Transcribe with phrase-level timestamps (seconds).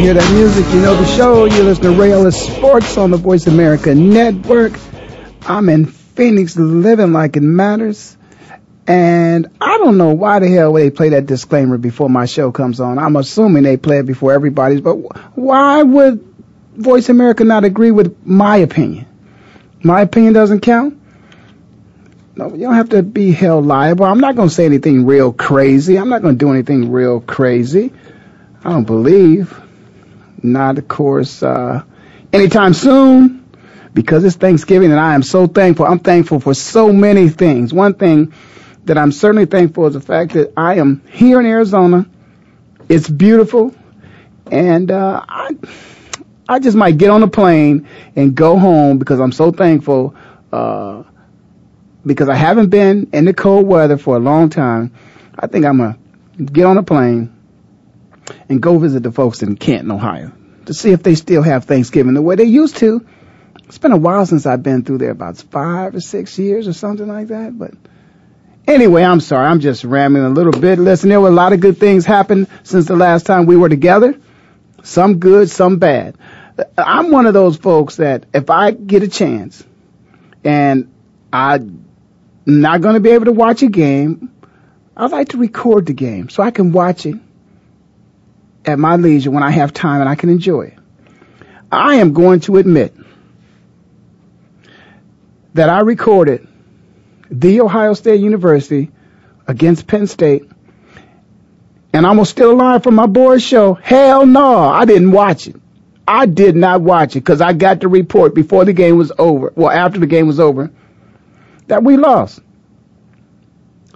[0.00, 1.44] hear that music, you know the show.
[1.44, 4.72] You listen to Ray Ellis Sports on the Voice America Network.
[5.42, 8.16] I'm in Phoenix living like it matters.
[8.86, 12.80] And I don't know why the hell they play that disclaimer before my show comes
[12.80, 12.98] on.
[12.98, 14.96] I'm assuming they play it before everybody's, but
[15.36, 16.22] why would
[16.74, 19.06] Voice America not agree with my opinion?
[19.82, 21.00] My opinion doesn't count?
[22.36, 24.06] No, you don't have to be held liable.
[24.06, 25.98] I'm not going to say anything real crazy.
[25.98, 27.92] I'm not going to do anything real crazy.
[28.64, 29.60] I don't believe.
[30.44, 31.82] Not, of course, uh,
[32.30, 33.48] anytime soon
[33.94, 35.86] because it's Thanksgiving and I am so thankful.
[35.86, 37.72] I'm thankful for so many things.
[37.72, 38.34] One thing
[38.84, 42.06] that I'm certainly thankful is the fact that I am here in Arizona.
[42.90, 43.74] It's beautiful.
[44.50, 45.56] And, uh, I,
[46.46, 50.14] I just might get on a plane and go home because I'm so thankful,
[50.52, 51.04] uh,
[52.04, 54.92] because I haven't been in the cold weather for a long time.
[55.38, 55.96] I think I'm gonna
[56.52, 57.33] get on a plane
[58.48, 60.32] and go visit the folks in Canton, Ohio,
[60.66, 63.06] to see if they still have Thanksgiving the way they used to.
[63.66, 66.72] It's been a while since I've been through there, about five or six years or
[66.72, 67.58] something like that.
[67.58, 67.72] But
[68.66, 69.46] anyway, I'm sorry.
[69.46, 70.78] I'm just rambling a little bit.
[70.78, 73.68] Listen, there were a lot of good things happened since the last time we were
[73.68, 74.18] together.
[74.82, 76.16] Some good, some bad.
[76.76, 79.64] I'm one of those folks that if I get a chance
[80.44, 80.92] and
[81.32, 81.86] I'm
[82.46, 84.30] not going to be able to watch a game,
[84.96, 87.16] I like to record the game so I can watch it
[88.66, 90.78] at my leisure when I have time and I can enjoy it.
[91.70, 92.94] I am going to admit
[95.54, 96.46] that I recorded
[97.30, 98.90] the Ohio State University
[99.46, 100.50] against Penn State
[101.92, 103.74] and I'm still alive from my boys show.
[103.74, 105.56] Hell no, I didn't watch it.
[106.06, 109.52] I did not watch it because I got the report before the game was over,
[109.54, 110.70] well, after the game was over,
[111.68, 112.40] that we lost.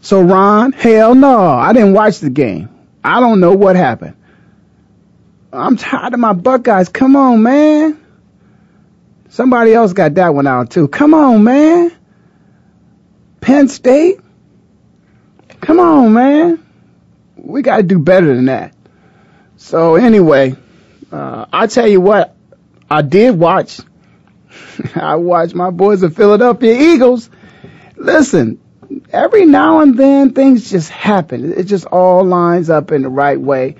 [0.00, 2.68] So, Ron, hell no, I didn't watch the game.
[3.02, 4.14] I don't know what happened.
[5.52, 6.88] I'm tired of my Buckeyes.
[6.88, 8.04] Come on, man.
[9.30, 10.88] Somebody else got that one out too.
[10.88, 11.92] Come on, man.
[13.40, 14.20] Penn State.
[15.60, 16.64] Come on, man.
[17.36, 18.74] We got to do better than that.
[19.56, 20.54] So anyway,
[21.10, 22.34] uh, I tell you what,
[22.90, 23.80] I did watch.
[24.94, 27.28] I watched my boys, the Philadelphia Eagles.
[27.96, 28.60] Listen,
[29.10, 31.52] every now and then things just happen.
[31.52, 33.76] It just all lines up in the right way.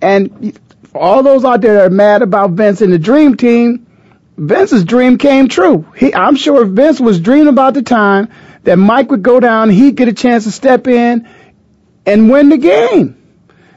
[0.00, 0.58] And
[0.92, 3.86] for all those out there that are mad about Vince and the Dream Team,
[4.36, 5.86] Vince's dream came true.
[5.96, 8.28] He, I'm sure Vince was dreaming about the time
[8.64, 11.28] that Mike would go down, he'd get a chance to step in
[12.06, 13.16] and win the game.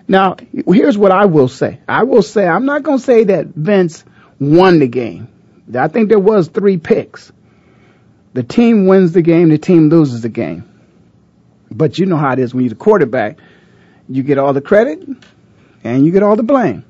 [0.07, 0.35] Now,
[0.67, 1.79] here's what I will say.
[1.87, 4.03] I will say, I'm not going to say that Vince
[4.39, 5.29] won the game.
[5.73, 7.31] I think there was three picks.
[8.33, 10.67] The team wins the game, the team loses the game.
[11.69, 13.39] But you know how it is when you're the quarterback.
[14.09, 15.07] You get all the credit
[15.83, 16.83] and you get all the blame.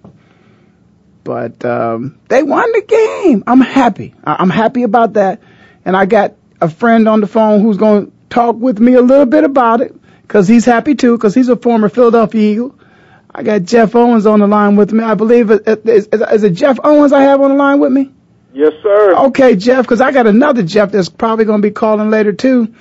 [1.24, 3.44] But um, they won the game.
[3.46, 4.16] I'm happy.
[4.24, 5.42] I'm happy about that.
[5.86, 9.02] And I got a friend on the phone who's going to talk with me a
[9.02, 12.80] little bit about it because he's happy too because he's a former Philadelphia Eagle.
[13.34, 15.04] I got Jeff Owens on the line with me.
[15.04, 18.12] I believe it, is, is it Jeff Owens I have on the line with me?
[18.54, 19.16] Yes, sir.
[19.28, 22.74] Okay, Jeff, because I got another Jeff that's probably going to be calling later too,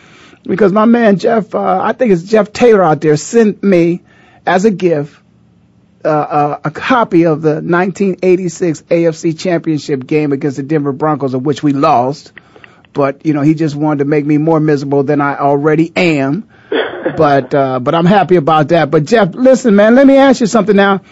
[0.42, 4.02] because my man Jeff, uh, I think it's Jeff Taylor out there, sent me
[4.44, 5.20] as a gift
[6.04, 11.44] uh, uh, a copy of the 1986 AFC Championship game against the Denver Broncos, of
[11.44, 12.32] which we lost.
[12.92, 16.48] But you know, he just wanted to make me more miserable than I already am.
[17.16, 18.90] but uh, but I'm happy about that.
[18.90, 21.02] But Jeff, listen, man, let me ask you something now.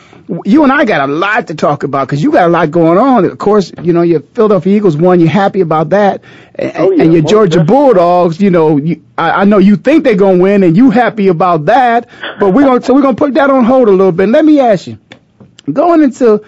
[0.44, 2.98] You and I got a lot to talk about because you got a lot going
[2.98, 3.24] on.
[3.24, 5.20] Of course, you know your Philadelphia Eagles won.
[5.20, 6.22] You're happy about that,
[6.54, 8.38] and, oh, yeah, and your Georgia Bulldogs.
[8.38, 11.64] You know, you, I, I know you think they're gonna win, and you happy about
[11.66, 12.08] that.
[12.38, 14.28] But we're gonna so we're gonna put that on hold a little bit.
[14.28, 14.98] Let me ask you,
[15.72, 16.44] going into,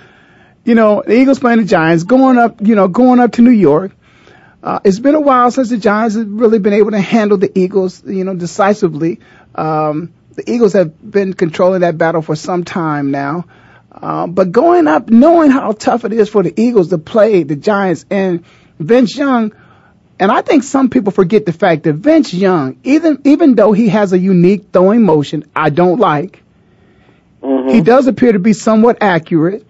[0.65, 3.50] you know, the Eagles playing the Giants, going up, you know, going up to New
[3.50, 3.93] York.
[4.62, 7.50] Uh, it's been a while since the Giants have really been able to handle the
[7.59, 9.21] Eagles, you know, decisively.
[9.55, 13.47] Um, the Eagles have been controlling that battle for some time now.
[13.92, 17.56] Uh, but going up, knowing how tough it is for the Eagles to play the
[17.56, 18.44] Giants and
[18.78, 19.52] Vince Young,
[20.19, 23.88] and I think some people forget the fact that Vince Young, even even though he
[23.88, 26.42] has a unique throwing motion I don't like,
[27.42, 27.70] mm-hmm.
[27.70, 29.66] he does appear to be somewhat accurate.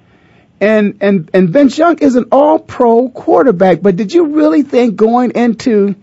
[0.61, 3.81] And and and Vince Young is an all-pro quarterback.
[3.81, 5.95] But did you really think going into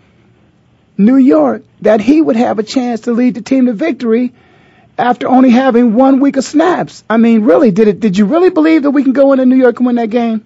[0.97, 4.33] New York that he would have a chance to lead the team to victory
[4.97, 7.03] after only having one week of snaps?
[7.09, 7.99] I mean, really, did it?
[7.99, 10.45] Did you really believe that we can go into New York and win that game?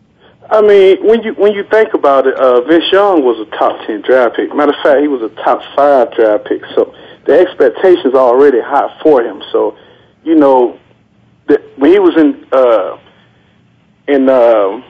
[0.49, 3.87] I mean, when you when you think about it, uh, Vince Young was a top
[3.87, 4.53] ten draft pick.
[4.53, 6.61] Matter of fact, he was a top five draft pick.
[6.75, 6.93] So
[7.25, 9.41] the expectations are already high for him.
[9.51, 9.77] So,
[10.23, 10.77] you know,
[11.47, 12.97] the, when he was in uh,
[14.07, 14.83] in uh,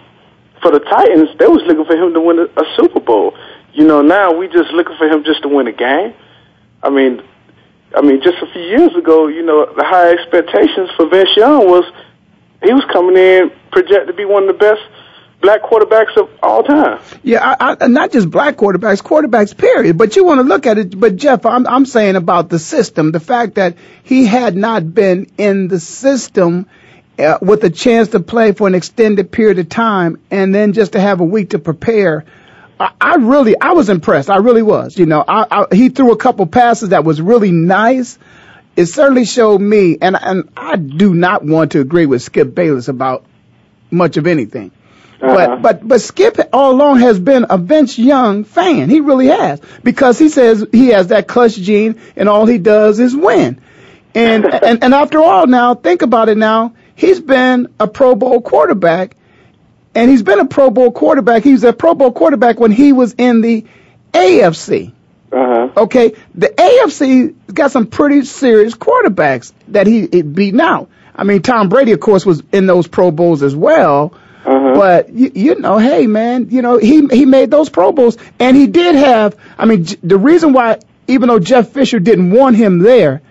[0.61, 3.37] for the Titans, they was looking for him to win a, a Super Bowl.
[3.73, 6.13] You know, now we just looking for him just to win a game.
[6.83, 7.21] I mean,
[7.95, 11.67] I mean, just a few years ago, you know, the high expectations for Vince Young
[11.67, 11.83] was
[12.63, 14.81] he was coming in projected to be one of the best
[15.41, 17.01] black quarterbacks of all time.
[17.23, 19.97] Yeah, I, I, not just black quarterbacks, quarterbacks, period.
[19.97, 20.97] But you want to look at it.
[20.97, 25.27] But Jeff, I'm, I'm saying about the system, the fact that he had not been
[25.37, 26.67] in the system
[27.19, 30.93] uh, with a chance to play for an extended period of time, and then just
[30.93, 32.25] to have a week to prepare.
[32.81, 34.29] I, I really, I was impressed.
[34.29, 34.97] I really was.
[34.97, 38.17] You know, I, I, he threw a couple passes that was really nice.
[38.75, 42.87] It certainly showed me, and and I do not want to agree with Skip Bayless
[42.87, 43.25] about
[43.91, 44.71] much of anything.
[45.21, 45.35] Uh-huh.
[45.35, 48.89] But but but Skip all along has been a Vince Young fan.
[48.89, 52.99] He really has because he says he has that clutch gene, and all he does
[52.99, 53.61] is win.
[54.15, 56.37] And and and after all, now think about it.
[56.37, 59.15] Now he's been a Pro Bowl quarterback,
[59.95, 61.43] and he's been a Pro Bowl quarterback.
[61.43, 63.65] He was a Pro Bowl quarterback when he was in the
[64.13, 64.93] AFC.
[65.31, 65.69] Uh-huh.
[65.77, 70.89] Okay, the AFC got some pretty serious quarterbacks that he, he beat out.
[71.15, 74.13] I mean, Tom Brady, of course, was in those Pro Bowls as well.
[74.45, 74.73] Uh-huh.
[74.73, 78.57] But you, you know, hey man, you know he he made those Pro Bowls, and
[78.57, 79.37] he did have.
[79.57, 83.21] I mean, j- the reason why, even though Jeff Fisher didn't want him there,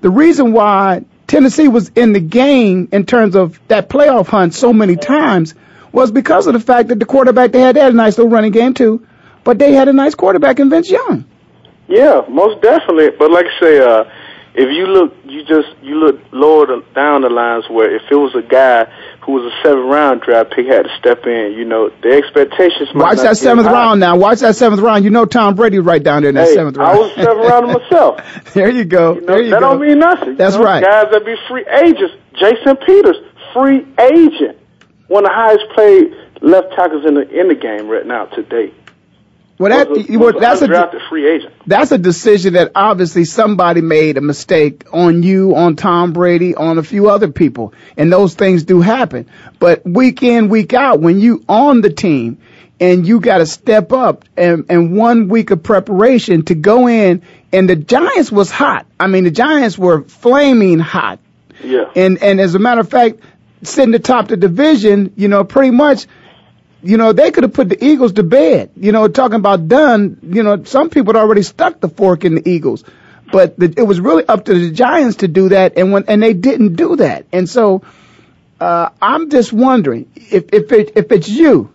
[0.00, 4.72] the reason why Tennessee was in the game in terms of that playoff hunt so
[4.72, 5.54] many times
[5.92, 8.30] was because of the fact that the quarterback they had, they had a nice little
[8.30, 9.06] running game too,
[9.44, 11.24] but they had a nice quarterback in Vince Young.
[11.88, 13.10] Yeah, most definitely.
[13.10, 14.04] But like I say, uh,
[14.54, 18.14] if you look, you just you look lower the, down the lines where if it
[18.14, 18.84] was a guy
[19.24, 22.90] who was a seventh round draft pick had to step in, you know the expectations.
[22.94, 23.72] Watch that seventh high.
[23.72, 24.16] round now.
[24.16, 25.04] Watch that seventh round.
[25.04, 26.96] You know Tom Brady right down there in that hey, seventh round.
[26.96, 28.44] I was seventh round myself.
[28.54, 29.14] there you go.
[29.14, 29.70] You know, there you that go.
[29.70, 30.36] don't mean nothing.
[30.36, 30.84] That's you know, right.
[30.84, 32.14] Guys that be free agents.
[32.34, 33.16] Jason Peters,
[33.54, 34.58] free agent,
[35.12, 38.72] one of the highest paid left tackles in the in the game right now today.
[39.58, 41.54] Well, that was a, was that's a free agent.
[41.66, 46.78] That's a decision that obviously somebody made a mistake on you, on Tom Brady, on
[46.78, 49.28] a few other people, and those things do happen.
[49.60, 52.38] But week in, week out, when you on the team
[52.80, 57.22] and you got to step up and, and one week of preparation to go in,
[57.52, 58.86] and the Giants was hot.
[58.98, 61.20] I mean, the Giants were flaming hot.
[61.62, 61.90] Yeah.
[61.94, 63.20] And and as a matter of fact,
[63.62, 66.06] sitting atop the division, you know, pretty much
[66.82, 68.70] you know, they could have put the Eagles to bed.
[68.76, 72.34] You know, talking about done, you know, some people had already stuck the fork in
[72.34, 72.84] the Eagles.
[73.30, 76.22] But the, it was really up to the Giants to do that, and when and
[76.22, 77.26] they didn't do that.
[77.32, 77.82] And so,
[78.60, 81.72] uh, I'm just wondering if if it, if it's you,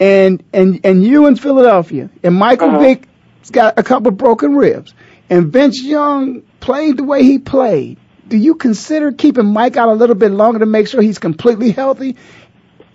[0.00, 2.80] and and and you in Philadelphia, and Michael Uh-huh.
[2.80, 4.92] Vick's got a couple broken ribs,
[5.28, 7.98] and Vince Young played the way he played.
[8.30, 11.72] Do you consider keeping Mike out a little bit longer to make sure he's completely
[11.72, 12.16] healthy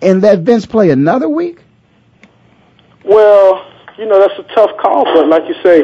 [0.00, 1.58] and let Vince play another week?
[3.04, 5.80] Well, you know that's a tough call, but like you say,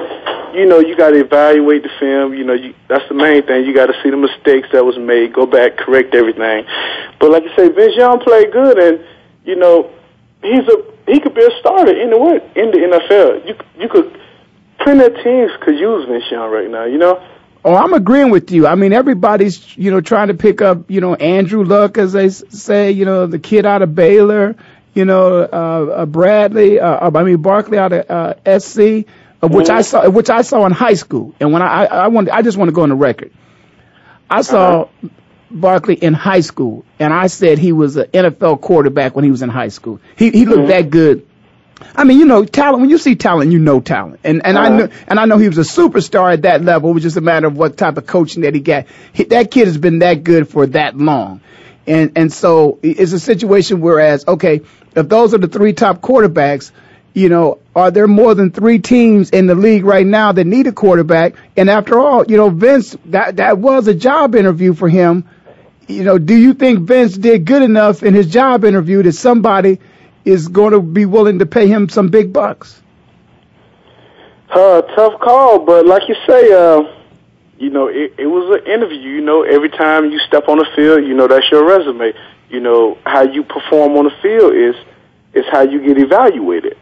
[0.59, 2.33] you know you got to evaluate the film.
[2.33, 3.67] You know you, that's the main thing.
[3.67, 6.65] You got to see the mistakes that was made, go back, correct everything.
[7.21, 9.05] But like you say, Vince Young played good, and
[9.45, 9.91] you know
[10.43, 13.47] he's a he could be a starter in anywhere in the NFL.
[13.47, 14.19] You you could
[14.81, 16.85] plenty of teams could use Vince Young right now.
[16.85, 17.23] You know.
[17.65, 18.67] Oh, I'm agreeing with you.
[18.67, 22.29] I mean, everybody's, you know, trying to pick up, you know, Andrew Luck, as they
[22.29, 24.57] say, you know, the kid out of Baylor,
[24.95, 29.07] you know, uh, uh Bradley, uh, I mean, Barkley out of, uh, SC,
[29.43, 31.35] uh, which I saw, which I saw in high school.
[31.39, 33.33] And when I, I, I wanted, I just want to go on the record.
[34.29, 34.89] I saw
[35.51, 39.43] Barkley in high school, and I said he was an NFL quarterback when he was
[39.43, 40.01] in high school.
[40.17, 41.29] He, he looked that good.
[41.95, 42.81] I mean, you know, talent.
[42.81, 44.77] When you see talent, you know talent, and and I Uh-huh.
[44.77, 46.91] know and I know he was a superstar at that level.
[46.91, 48.87] It was just a matter of what type of coaching that he got.
[49.13, 51.41] He, that kid has been that good for that long,
[51.87, 53.81] and and so it's a situation.
[53.81, 54.61] Whereas, okay,
[54.95, 56.71] if those are the three top quarterbacks,
[57.15, 60.67] you know, are there more than three teams in the league right now that need
[60.67, 61.35] a quarterback?
[61.57, 65.25] And after all, you know, Vince, that that was a job interview for him.
[65.89, 69.81] You know, do you think Vince did good enough in his job interview that somebody
[70.25, 72.81] is going to be willing to pay him some big bucks?
[74.51, 76.83] Uh, tough call, but like you say, uh,
[77.59, 78.99] you know, it, it was an interview.
[78.99, 82.13] You know, every time you step on the field, you know that's your resume.
[82.51, 84.75] You know how you perform on the field is
[85.33, 86.77] is how you get evaluated.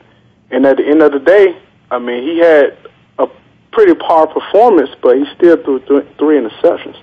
[0.51, 1.57] And at the end of the day,
[1.91, 2.77] I mean, he had
[3.19, 3.29] a
[3.73, 7.01] pretty poor performance, but he still threw th- three interceptions.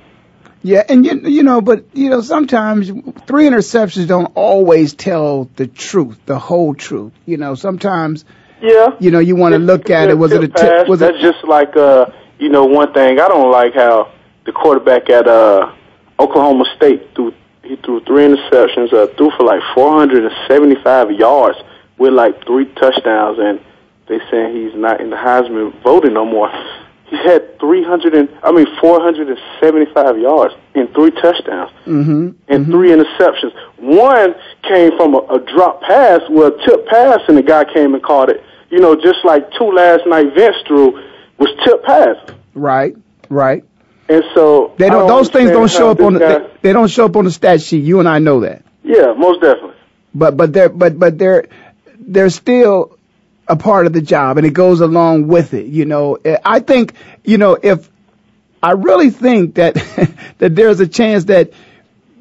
[0.63, 2.89] Yeah, and you, you know, but you know, sometimes
[3.25, 7.13] three interceptions don't always tell the truth, the whole truth.
[7.25, 8.25] You know, sometimes.
[8.59, 8.95] Yeah.
[8.99, 10.17] You know, you want to look at it.
[10.17, 10.87] Was it a tip?
[10.87, 11.21] Was That's it?
[11.21, 12.07] just like uh,
[12.39, 14.11] you know, one thing I don't like how
[14.45, 15.73] the quarterback at uh
[16.19, 17.33] Oklahoma State threw
[17.63, 21.57] he threw three interceptions, uh, threw for like 475 yards
[21.97, 23.59] with like three touchdowns, and
[24.07, 26.49] they saying he's not in the Heisman voting no more.
[27.09, 32.29] He had 300 and I mean 475 yards and three touchdowns Mm-hmm.
[32.49, 33.53] and three interceptions.
[33.77, 37.93] One came from a, a drop pass, well, a tip pass, and the guy came
[37.93, 38.43] and caught it.
[38.69, 40.91] You know, just like two last night Vince threw
[41.37, 42.17] was tip pass.
[42.53, 42.95] Right.
[43.29, 43.63] Right.
[44.09, 45.07] And so They I don't.
[45.07, 46.19] Those things don't show up on the.
[46.19, 47.83] guy- They, they don't show up on the stat sheet.
[47.85, 48.63] You and I know that.
[48.83, 49.75] yeah, most definitely.
[50.15, 51.45] But but they're but but they're
[51.99, 52.96] they're still
[53.47, 55.67] a part of the job, and it goes along with it.
[55.67, 57.89] You know, I think you know if
[58.61, 59.75] I really think that
[60.39, 61.51] that there's a chance that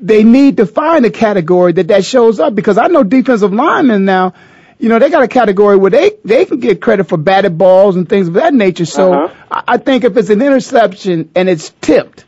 [0.01, 4.05] they need to find a category that that shows up because I know defensive linemen
[4.05, 4.35] now.
[4.79, 7.97] You know, they got a category where they, they can get credit for batted balls
[7.97, 8.85] and things of that nature.
[8.85, 9.35] So Uh-huh.
[9.51, 12.27] I, I think if it's an interception and it's tipped,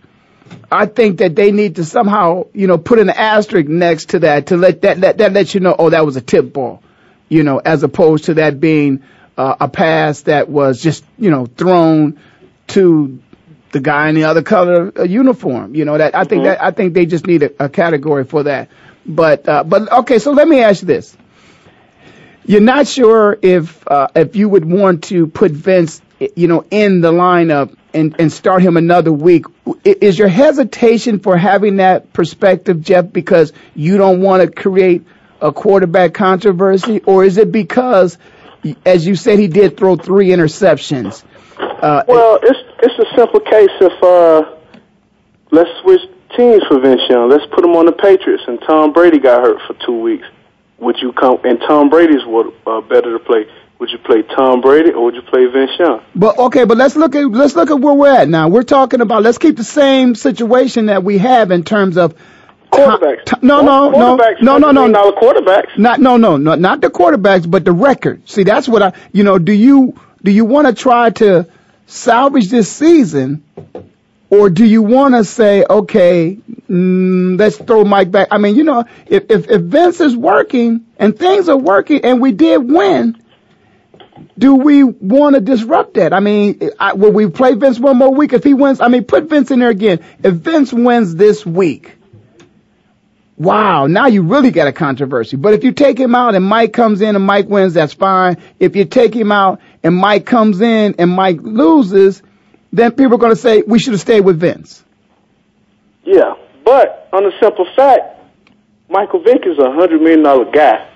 [0.73, 4.47] I think that they need to somehow, you know, put an asterisk next to that
[4.47, 6.83] to let that, that, that let you know, oh, that was a tip ball,
[7.29, 9.03] you know, as opposed to that being
[9.37, 12.19] uh, a pass that was just, you know, thrown
[12.69, 13.19] to
[13.73, 15.75] the guy in the other color uh, uniform.
[15.75, 16.45] You know, that I think Mhm.
[16.47, 18.69] that I think they just need a, a category for that.
[19.07, 21.17] But uh, but okay, so let me ask you this:
[22.47, 26.01] You're not sure if uh, if you would want to put Vince,
[26.35, 29.45] you know, in the lineup and and start him another week.
[29.85, 35.05] Is your hesitation for having that perspective, Jeff, because you don't want to create
[35.41, 38.19] a quarterback controversy, or is it because,
[38.85, 41.25] as you said, he did throw three interceptions?
[41.59, 44.57] Uh, Well, it's it's a simple case of uh,
[45.51, 46.01] let's switch
[46.37, 47.29] teams for Vince Young.
[47.29, 50.27] Let's put him on the Patriots, and Tom Brady got hurt for two weeks.
[50.79, 51.39] Would you come?
[51.45, 53.47] And Tom Brady's what uh, better to play?
[53.81, 56.03] Would you play Tom Brady or would you play Vince Young?
[56.15, 58.49] But okay, but let's look at let's look at where we're at now.
[58.49, 62.15] We're talking about let's keep the same situation that we have in terms of
[62.71, 63.43] Quarterbacks.
[63.43, 65.79] No, no, no, quarterbacks, no, no, no, $100 million quarterbacks.
[65.79, 68.29] not no no no not the quarterbacks, but the record.
[68.29, 69.39] See, that's what I you know.
[69.39, 71.49] Do you do you want to try to
[71.87, 73.43] salvage this season,
[74.31, 78.29] or do you want to say okay, mm, let's throw Mike back?
[78.31, 82.21] I mean, you know, if if if Vince is working and things are working and
[82.21, 83.23] we did win.
[84.37, 86.13] Do we want to disrupt that?
[86.13, 88.33] I mean, I, will we play Vince one more week?
[88.33, 90.01] If he wins, I mean, put Vince in there again.
[90.23, 91.98] If Vince wins this week,
[93.39, 95.37] wow, now you really got a controversy.
[95.37, 98.37] But if you take him out and Mike comes in and Mike wins, that's fine.
[98.59, 102.23] If you take him out and Mike comes in and Mike loses,
[102.73, 104.85] then people are going to say we should have stayed with Vince.
[106.05, 108.21] Yeah, but on the simple fact,
[108.89, 110.89] Michael Vick is a hundred million dollar guy.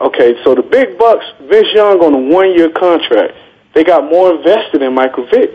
[0.00, 3.34] Okay, so the big bucks, Vince Young on a one year contract,
[3.74, 5.50] they got more invested in Michael Vick.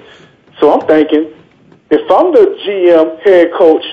[0.59, 1.33] So I'm thinking,
[1.89, 3.83] if I'm the GM head coach,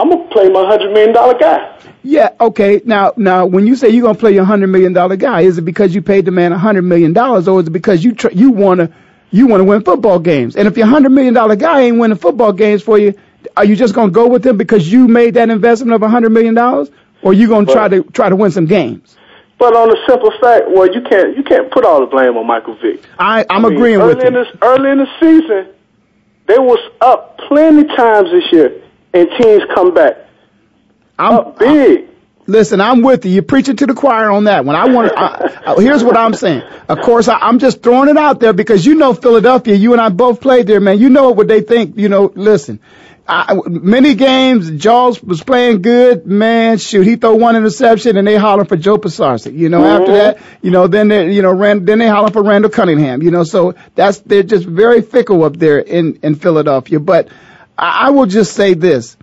[0.00, 1.78] I'm gonna play my hundred million dollar guy.
[2.02, 2.80] Yeah, okay.
[2.86, 5.62] Now, now, when you say you're gonna play your hundred million dollar guy, is it
[5.62, 8.32] because you paid the man a hundred million dollars, or is it because you tr-
[8.32, 8.90] you wanna
[9.30, 10.56] you wanna win football games?
[10.56, 13.12] And if your hundred million dollar guy ain't winning football games for you,
[13.58, 16.30] are you just gonna go with him because you made that investment of a hundred
[16.30, 16.90] million dollars,
[17.20, 19.18] or you gonna try to try to win some games?
[19.58, 22.46] But on the simple fact, well, you can't you can't put all the blame on
[22.46, 23.04] Michael Vick.
[23.18, 24.44] I I'm I mean, agreeing with in you.
[24.62, 25.74] Early in the season,
[26.46, 30.16] they was up plenty times this year, and teams come back
[31.18, 32.08] I'm, up big.
[32.46, 33.32] Listen, I'm with you.
[33.32, 34.74] You're preaching to the choir on that one.
[34.74, 35.12] I want.
[35.16, 36.62] I, I, here's what I'm saying.
[36.88, 39.74] Of course, I, I'm just throwing it out there because you know Philadelphia.
[39.74, 40.98] You and I both played there, man.
[40.98, 41.96] You know what they think.
[41.96, 42.80] You know, listen.
[43.28, 46.26] I, many games, Jaws was playing good.
[46.26, 49.56] Man, shoot, he throw one interception and they holler for Joe Pisarcik.
[49.56, 50.12] You know, after mm-hmm.
[50.14, 53.22] that, you know, then they, you know, ran, then they holler for Randall Cunningham.
[53.22, 56.98] You know, so that's they're just very fickle up there in in Philadelphia.
[56.98, 57.28] But
[57.78, 59.16] I, I will just say this.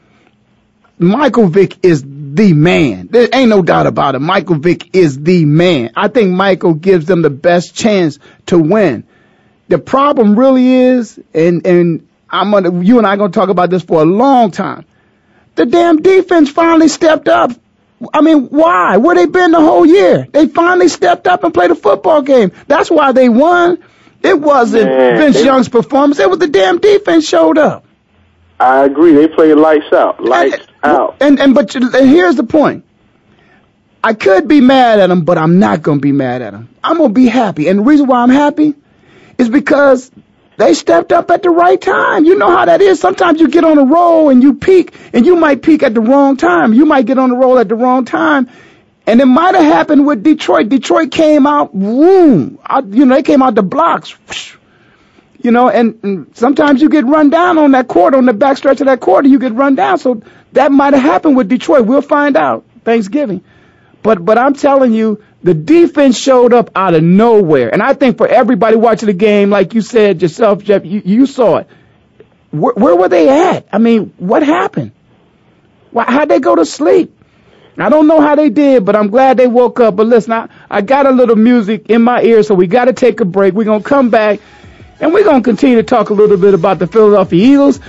[0.99, 3.07] Michael Vick is the man.
[3.11, 4.19] There ain't no doubt about it.
[4.19, 5.91] Michael Vick is the man.
[5.95, 9.03] I think Michael gives them the best chance to win.
[9.67, 13.69] The problem really is, and and I'm gonna, you and I are gonna talk about
[13.69, 14.85] this for a long time.
[15.55, 17.51] The damn defense finally stepped up.
[18.13, 18.97] I mean, why?
[18.97, 20.27] Where they been the whole year?
[20.31, 22.51] They finally stepped up and played a football game.
[22.67, 23.83] That's why they won.
[24.21, 26.19] It wasn't Man, Vince they- Young's performance.
[26.19, 27.85] It was the damn defense showed up.
[28.59, 29.13] I agree.
[29.13, 30.23] They played lights out.
[30.23, 31.17] Lights out.
[31.21, 32.85] And and but and here's the point.
[34.03, 36.69] I could be mad at them, but I'm not gonna be mad at them.
[36.83, 38.73] I'm gonna be happy, and the reason why I'm happy
[39.37, 40.09] is because
[40.57, 42.25] they stepped up at the right time.
[42.25, 42.99] You know how that is.
[42.99, 46.01] Sometimes you get on a roll and you peak, and you might peak at the
[46.01, 46.73] wrong time.
[46.73, 48.49] You might get on a roll at the wrong time.
[49.05, 50.67] And it might have happened with Detroit.
[50.67, 52.59] Detroit came out, boom.
[52.89, 54.11] You know, they came out the blocks.
[54.27, 54.56] whoosh.
[55.39, 58.57] You know, and, and sometimes you get run down on that quarter, on the back
[58.57, 59.99] stretch of that quarter, you get run down.
[59.99, 60.21] So
[60.53, 61.85] that might have happened with Detroit.
[61.85, 63.43] We'll find out Thanksgiving.
[64.01, 67.69] But but I'm telling you, the defense showed up out of nowhere.
[67.71, 71.25] And I think for everybody watching the game, like you said yourself, Jeff, you, you
[71.25, 71.67] saw it.
[72.51, 73.67] Where, where were they at?
[73.71, 74.91] I mean, what happened?
[75.91, 77.13] Why, how'd they go to sleep?
[77.79, 79.95] I don't know how they did, but I'm glad they woke up.
[79.95, 82.93] But listen, I, I got a little music in my ear, so we got to
[82.93, 83.53] take a break.
[83.53, 84.39] We're going to come back,
[84.99, 87.79] and we're going to continue to talk a little bit about the Philadelphia Eagles.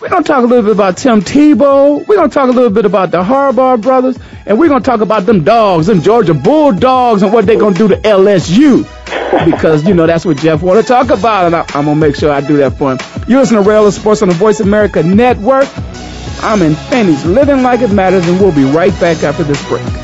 [0.00, 2.06] We're going to talk a little bit about Tim Tebow.
[2.06, 4.90] We're going to talk a little bit about the Harbaugh brothers, and we're going to
[4.90, 8.88] talk about them dogs, them Georgia Bulldogs, and what they're going to do to LSU.
[9.44, 12.06] Because, you know, that's what Jeff want to talk about, and I, I'm going to
[12.06, 12.98] make sure I do that for him.
[13.26, 15.68] You listen to Ray Ellis Sports on the Voice America Network.
[16.40, 20.03] I'm in Phoenix, living like it matters, and we'll be right back after this break.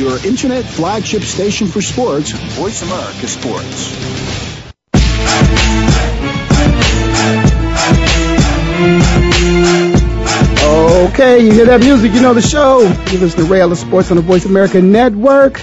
[0.00, 2.30] Your internet flagship station for sports.
[2.30, 3.92] Voice America Sports.
[11.10, 12.80] Okay, you hear that music, you know the show.
[12.80, 15.60] You listen to Ray Ellis Sports on the Voice America Network.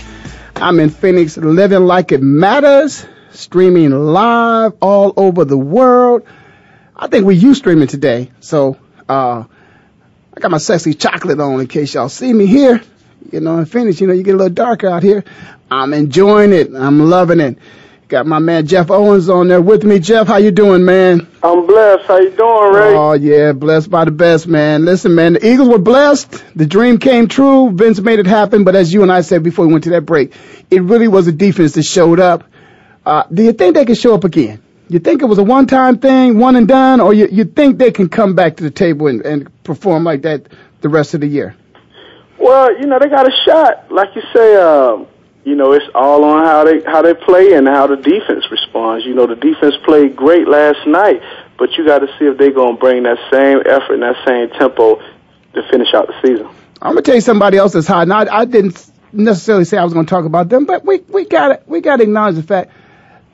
[0.56, 6.28] I'm in Phoenix, living like it matters, streaming live all over the world.
[6.95, 8.78] I think we use streaming today, so
[9.10, 9.45] uh,
[10.32, 12.84] I got my sexy chocolate on in case y'all see me here.
[13.31, 15.23] You know, in Phoenix, you know, you get a little darker out here.
[15.69, 16.73] I'm enjoying it.
[16.73, 17.57] I'm loving it.
[18.07, 19.99] Got my man Jeff Owens on there with me.
[19.99, 21.27] Jeff, how you doing, man?
[21.43, 22.05] I'm blessed.
[22.05, 22.95] How you doing, Ray?
[22.95, 24.85] Oh yeah, blessed by the best, man.
[24.85, 26.41] Listen, man, the Eagles were blessed.
[26.55, 27.69] The dream came true.
[27.69, 28.63] Vince made it happen.
[28.63, 30.33] But as you and I said before we went to that break,
[30.71, 32.45] it really was a defense that showed up.
[33.05, 34.63] Uh, do you think they can show up again?
[34.87, 37.91] You think it was a one-time thing, one and done, or you, you think they
[37.91, 40.47] can come back to the table and, and perform like that
[40.79, 41.57] the rest of the year?
[42.39, 43.91] Well, you know, they got a shot.
[43.91, 45.08] Like you say, um,
[45.43, 49.06] you know, it's all on how they how they play and how the defense responds.
[49.06, 51.21] You know, the defense played great last night,
[51.58, 54.15] but you got to see if they're going to bring that same effort and that
[54.28, 55.02] same tempo
[55.54, 56.47] to finish out the season.
[56.82, 58.08] I'm gonna tell you somebody else that's hot.
[58.08, 61.26] Now, I, I didn't necessarily say I was gonna talk about them, but we we
[61.26, 62.71] got we got to acknowledge the fact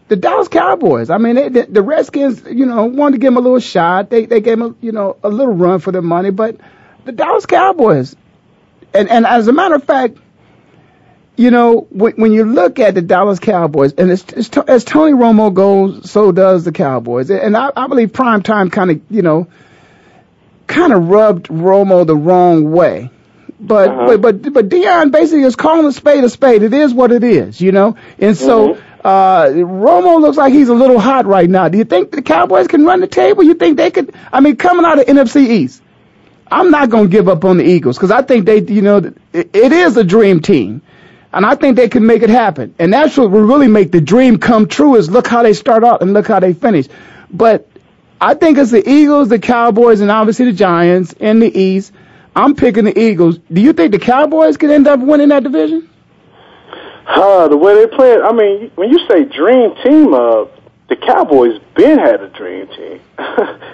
[0.07, 1.09] the Dallas Cowboys.
[1.09, 4.09] I mean, they, the, the Redskins, you know, wanted to give them a little shot.
[4.09, 6.57] They they gave them, you know, a little run for their money, but
[7.05, 8.15] the Dallas Cowboys,
[8.93, 10.17] and and as a matter of fact,
[11.35, 15.13] you know, when, when you look at the Dallas Cowboys, and it's, it's, as Tony
[15.13, 19.23] Romo goes, so does the Cowboys, and I, I believe prime time kind of, you
[19.23, 19.47] know,
[20.67, 23.09] kind of rubbed Romo the wrong way.
[23.59, 24.17] But, uh-huh.
[24.17, 26.63] but but but Deion basically is calling a spade a spade.
[26.63, 27.95] It is what it is, you know.
[28.19, 29.07] And so mm-hmm.
[29.07, 31.69] uh Romo looks like he's a little hot right now.
[31.69, 33.43] Do you think the Cowboys can run the table?
[33.43, 34.13] You think they could?
[34.33, 35.81] I mean, coming out of NFC East,
[36.53, 38.97] I'm not going to give up on the Eagles because I think they, you know,
[38.97, 39.15] it,
[39.55, 40.83] it is a dream team.
[41.33, 42.75] And I think they can make it happen.
[42.77, 45.83] And that's what will really make the dream come true is look how they start
[45.83, 46.87] out and look how they finish.
[47.31, 47.67] But
[48.21, 51.91] I think it's the Eagles, the Cowboys, and obviously the Giants in the East.
[52.35, 53.39] I'm picking the Eagles.
[53.51, 55.89] Do you think the Cowboys could end up winning that division?
[57.07, 60.45] Uh, the way they play it, I mean, when you say dream team, uh,
[60.89, 63.01] the Cowboys been had a dream team.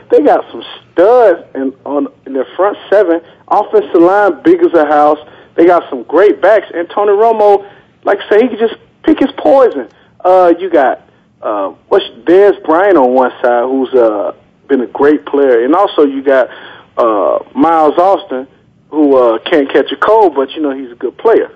[0.10, 4.86] they got some studs in on in their front seven, offensive line big as a
[4.86, 5.19] house.
[5.56, 7.69] They got some great backs, and Tony Romo,
[8.04, 9.89] like I say, he can just pick his poison.
[10.24, 11.10] Uh, you got
[11.41, 14.34] uh, what's Dez Bryant on one side, who's uh,
[14.67, 16.50] been a great player, and also you got
[16.98, 18.48] uh, Miles Austin,
[18.89, 21.52] who uh, can't catch a cold, but you know he's a good player.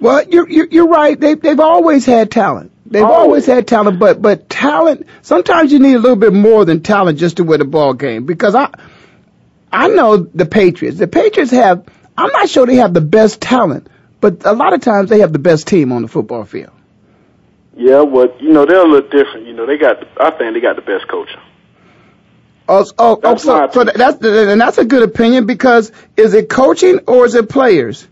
[0.00, 1.18] Well, you're you're, right.
[1.18, 2.72] They they've always had talent.
[2.92, 3.18] They've always.
[3.18, 5.06] always had talent, but but talent.
[5.22, 8.26] Sometimes you need a little bit more than talent just to win a ball game.
[8.26, 8.68] Because I
[9.72, 10.98] I know the Patriots.
[10.98, 11.84] The Patriots have
[12.16, 13.88] I'm not sure they have the best talent,
[14.20, 16.72] but a lot of times they have the best team on the football field.
[17.74, 19.46] Yeah, well, you know, they're a little different.
[19.46, 21.40] You know, they got, I think they got the best coaching.
[22.68, 27.00] Oh, oh, oh so, so that's and that's a good opinion because is it coaching
[27.06, 28.06] or is it players?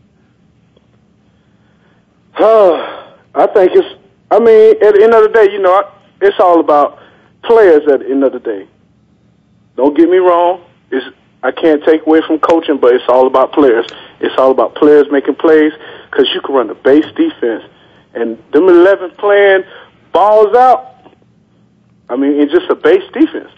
[2.35, 4.00] Uh, I think it's.
[4.31, 5.91] I mean, at the end of the day, you know,
[6.21, 6.99] it's all about
[7.43, 7.83] players.
[7.89, 8.69] At the end of the day,
[9.77, 10.65] don't get me wrong.
[10.91, 11.07] It's
[11.43, 13.87] I can't take away from coaching, but it's all about players.
[14.21, 15.73] It's all about players making plays
[16.11, 17.65] because you can run the base defense.
[18.13, 19.65] And them 11 playing
[20.13, 21.15] balls out,
[22.11, 23.51] I mean, it's just a base defense.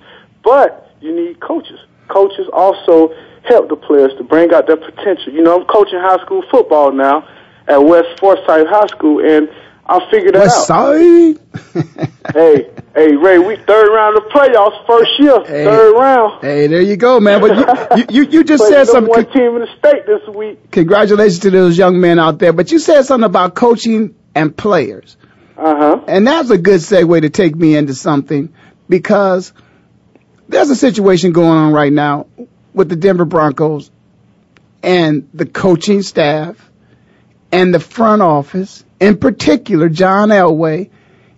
[0.45, 1.81] But you need coaches.
[2.09, 5.33] Coaches also help the players to bring out their potential.
[5.33, 7.27] You know, I'm coaching high school football now
[7.67, 9.49] at West Forsyth High School, and
[9.85, 10.95] I figured it West out.
[10.95, 11.39] Side?
[12.35, 16.41] hey, hey, Ray, we third round of playoffs, first year, hey, third round.
[16.41, 17.41] Hey, there you go, man.
[17.41, 19.11] But you, you, you just said something.
[19.11, 20.71] One team in the state this week.
[20.71, 22.53] Congratulations to those young men out there.
[22.53, 25.17] But you said something about coaching and players.
[25.57, 26.05] Uh huh.
[26.07, 28.53] And that's a good segue to take me into something
[28.89, 29.53] because
[30.49, 32.27] there's a situation going on right now
[32.73, 33.91] with the Denver Broncos
[34.83, 36.57] and the coaching staff
[37.53, 40.91] and the front office, in particular John Elway,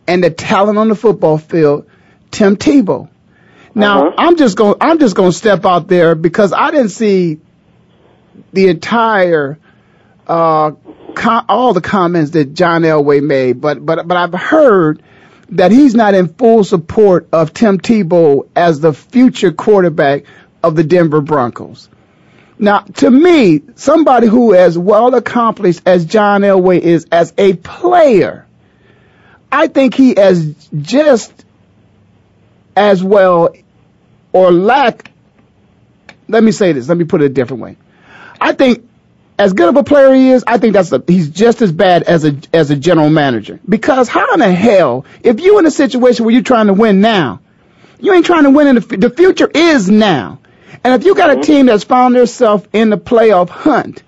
[0.07, 1.87] and the talent on the football field,
[2.31, 3.09] Tim Tebow.
[3.74, 4.14] Now, uh-huh.
[4.18, 7.40] I'm just going I'm just going to step out there because I didn't see
[8.53, 9.59] the entire
[10.27, 10.72] uh,
[11.14, 15.03] com- all the comments that John Elway made, but but but I've heard
[15.50, 20.24] that he's not in full support of Tim Tebow as the future quarterback
[20.62, 21.88] of the Denver Broncos.
[22.58, 28.46] Now, to me, somebody who as well accomplished as John Elway is as a player,
[29.50, 31.32] I think he is just
[32.76, 33.54] as well
[34.32, 35.10] or lack.
[36.28, 36.88] Let me say this.
[36.88, 37.76] Let me put it a different way.
[38.40, 38.88] I think
[39.38, 42.04] as good of a player he is, I think that's a, he's just as bad
[42.04, 43.58] as a as a general manager.
[43.68, 47.00] Because how in the hell, if you're in a situation where you're trying to win
[47.00, 47.40] now,
[48.00, 50.38] you ain't trying to win in the the future is now.
[50.82, 54.02] And if you got a team that's found themselves in the playoff hunt,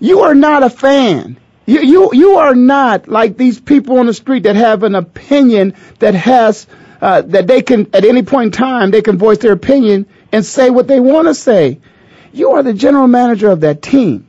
[0.00, 1.38] you are not a fan.
[1.64, 5.74] You, you, you are not like these people on the street that have an opinion
[6.00, 6.66] that has,
[7.00, 10.44] uh, that they can, at any point in time, they can voice their opinion and
[10.44, 11.80] say what they want to say.
[12.32, 14.26] You are the general manager of that team.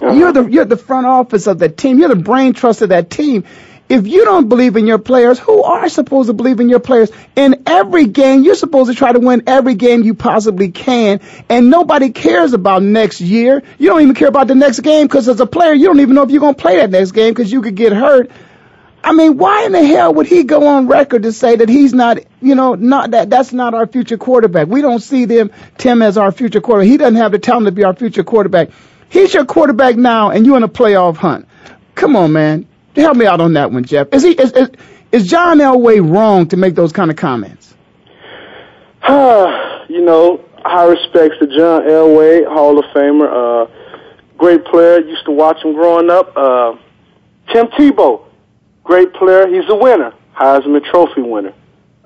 [0.00, 0.14] Uh-huh.
[0.14, 1.98] You're the, you're the front office of that team.
[1.98, 3.44] You're the brain trust of that team.
[3.92, 7.10] If you don't believe in your players, who are supposed to believe in your players?
[7.36, 11.68] In every game, you're supposed to try to win every game you possibly can, and
[11.68, 13.62] nobody cares about next year.
[13.78, 16.14] You don't even care about the next game because as a player, you don't even
[16.14, 18.30] know if you're going to play that next game because you could get hurt.
[19.04, 21.92] I mean, why in the hell would he go on record to say that he's
[21.92, 24.68] not, you know, not that that's not our future quarterback?
[24.68, 26.90] We don't see them Tim as our future quarterback.
[26.90, 28.70] He doesn't have the talent to be our future quarterback.
[29.10, 31.46] He's your quarterback now, and you're in a playoff hunt.
[31.94, 32.68] Come on, man.
[32.96, 34.08] Help me out on that one, Jeff.
[34.12, 34.70] Is he is is,
[35.12, 37.74] is John Elway wrong to make those kind of comments?
[39.08, 43.70] you know, high respects to John Elway, Hall of Famer, uh,
[44.36, 45.00] great player.
[45.00, 46.36] Used to watch him growing up.
[46.36, 46.76] Uh,
[47.52, 48.24] Tim Tebow,
[48.84, 49.48] great player.
[49.48, 50.12] He's a winner.
[50.36, 51.52] Heisman Trophy winner,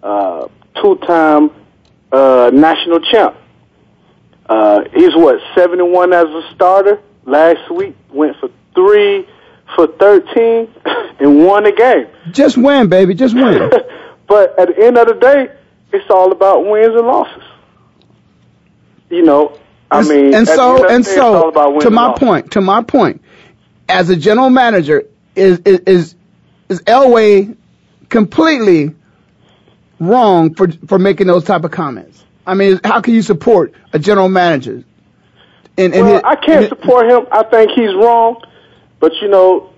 [0.03, 0.49] uh,
[0.83, 1.51] two-time
[2.13, 3.37] uh, national champ.
[4.49, 7.01] Uh, he's what seven and one as a starter.
[7.25, 9.27] Last week went for three
[9.75, 10.73] for thirteen
[11.21, 12.07] and won a game.
[12.31, 13.15] Just win, baby.
[13.15, 13.71] Just win.
[14.27, 15.49] but at the end of the day,
[15.93, 17.43] it's all about wins and losses.
[19.11, 19.59] You know,
[19.91, 21.51] I and, mean, and so day, and so
[21.81, 23.23] to my and point, to my point,
[23.89, 26.15] as a general manager, is is is,
[26.69, 27.57] is Elway
[28.09, 28.95] completely
[30.01, 32.25] wrong for for making those type of comments?
[32.47, 34.85] I mean, how can you support a general manager?
[35.77, 37.27] In, in well, his, I can't support him.
[37.31, 38.43] I think he's wrong,
[39.01, 39.71] but you know,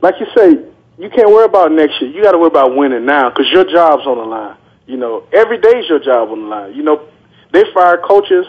[0.00, 0.50] like you say,
[0.98, 2.10] you can't worry about next year.
[2.10, 4.56] You got to worry about winning now because your job's on the line.
[4.86, 6.74] You know, every day's your job on the line.
[6.74, 7.08] You know,
[7.52, 8.46] they fire coaches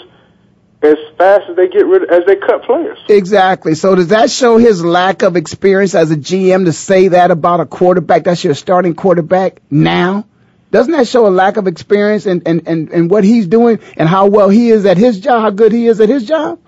[0.81, 2.97] as fast as they get rid as they cut players.
[3.09, 3.75] Exactly.
[3.75, 7.59] So does that show his lack of experience as a GM to say that about
[7.59, 8.23] a quarterback?
[8.23, 10.25] That's your starting quarterback now.
[10.71, 14.07] Doesn't that show a lack of experience and and and, and what he's doing and
[14.07, 16.59] how well he is at his job, how good he is at his job?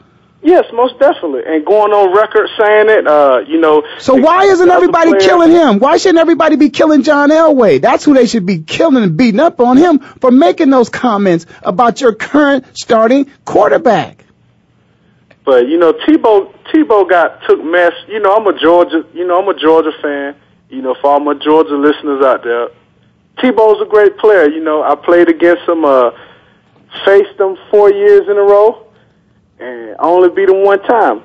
[0.43, 1.43] Yes, most definitely.
[1.45, 3.83] And going on record saying it, uh, you know.
[3.99, 5.77] So why isn't everybody killing him?
[5.77, 7.79] Why shouldn't everybody be killing John Elway?
[7.79, 11.45] That's who they should be killing and beating up on him for making those comments
[11.61, 14.25] about your current starting quarterback.
[15.45, 17.93] But you know, Tebow Tebow got took mess.
[18.07, 19.05] You know, I'm a Georgia.
[19.13, 20.35] You know, I'm a Georgia fan.
[20.69, 22.69] You know, for all my Georgia listeners out there,
[23.37, 24.49] Tebow's a great player.
[24.49, 25.85] You know, I played against him.
[25.85, 26.11] Uh,
[27.05, 28.80] faced him four years in a row
[29.61, 31.23] and I only beat him one time,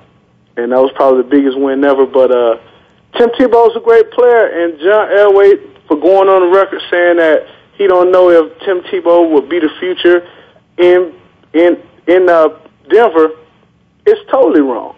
[0.57, 2.07] and that was probably the biggest win ever.
[2.07, 2.57] But uh,
[3.19, 7.47] Tim Tebow's a great player, and John Elway for going on the record saying that
[7.75, 10.27] he don't know if Tim Tebow will be the future
[10.79, 11.15] in
[11.53, 12.49] in in uh,
[12.89, 13.31] Denver,
[14.05, 14.97] it's totally wrong.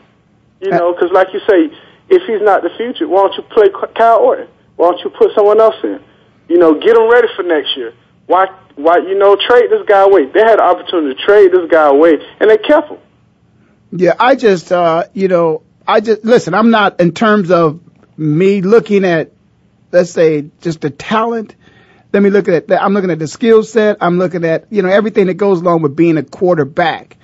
[0.61, 1.71] You know, because like you say,
[2.09, 4.49] if he's not the future, why don't you play Kyle Orton?
[4.77, 6.01] Why don't you put someone else in?
[6.49, 7.95] You know, get him ready for next year.
[8.27, 10.27] Why, why, you know, trade this guy away?
[10.27, 12.99] They had the opportunity to trade this guy away, and they kept him.
[13.91, 17.81] Yeah, I just, uh, you know, I just, listen, I'm not in terms of
[18.19, 19.33] me looking at,
[19.93, 21.55] let's say, just the talent.
[22.13, 22.83] Let me look at that.
[22.83, 23.99] I'm looking at the skill set.
[24.01, 27.17] I'm looking at, you know, everything that goes along with being a quarterback.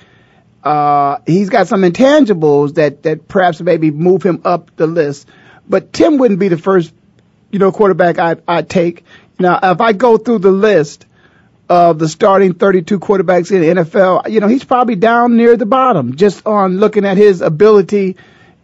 [0.62, 5.29] Uh, he's got some intangibles that, that perhaps maybe move him up the list.
[5.68, 6.94] But Tim wouldn't be the first,
[7.50, 9.05] you know, quarterback I, I'd take.
[9.38, 11.07] Now, if I go through the list,
[11.68, 15.66] of the starting 32 quarterbacks in the NFL, you know, he's probably down near the
[15.66, 18.16] bottom just on looking at his ability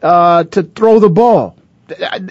[0.02, 1.56] uh, to throw the ball.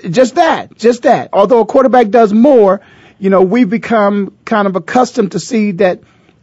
[0.10, 1.30] Just that, just that.
[1.34, 2.82] Although a quarterback does more,
[3.18, 6.02] you know, we've become kind of accustomed to see that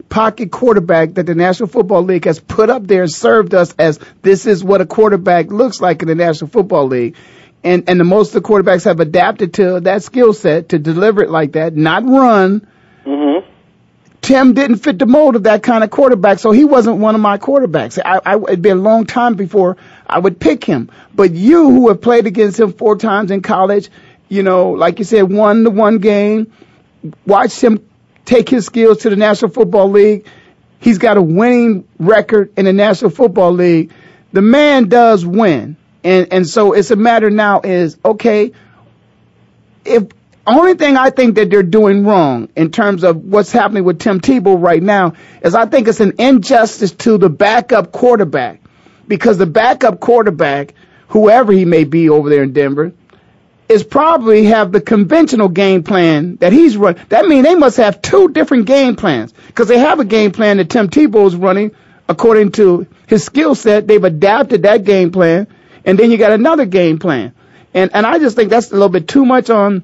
[0.08, 3.98] pocket quarterback that the National Football League has put up there and served us as
[4.22, 7.16] this is what a quarterback looks like in the National Football League.
[7.64, 11.22] And and the most of the quarterbacks have adapted to that skill set to deliver
[11.22, 12.66] it like that, not run.
[13.04, 13.52] Mm-hmm
[14.26, 17.20] Tim didn't fit the mold of that kind of quarterback, so he wasn't one of
[17.20, 17.96] my quarterbacks.
[18.04, 20.90] I, I, it'd be a long time before I would pick him.
[21.14, 23.88] But you, who have played against him four times in college,
[24.28, 26.50] you know, like you said, won the one game,
[27.24, 27.88] watched him
[28.24, 30.26] take his skills to the National Football League.
[30.80, 33.92] He's got a winning record in the National Football League.
[34.32, 35.76] The man does win.
[36.02, 38.50] And, and so it's a matter now is, okay,
[39.84, 40.02] if
[40.46, 44.20] only thing I think that they're doing wrong in terms of what's happening with Tim
[44.20, 48.60] Tebow right now is I think it's an injustice to the backup quarterback
[49.08, 50.74] because the backup quarterback,
[51.08, 52.92] whoever he may be over there in Denver,
[53.68, 56.96] is probably have the conventional game plan that he's run.
[57.08, 60.58] That means they must have two different game plans because they have a game plan
[60.58, 61.72] that Tim Tebow is running
[62.08, 63.88] according to his skill set.
[63.88, 65.48] They've adapted that game plan,
[65.84, 67.34] and then you got another game plan.
[67.74, 69.82] And and I just think that's a little bit too much on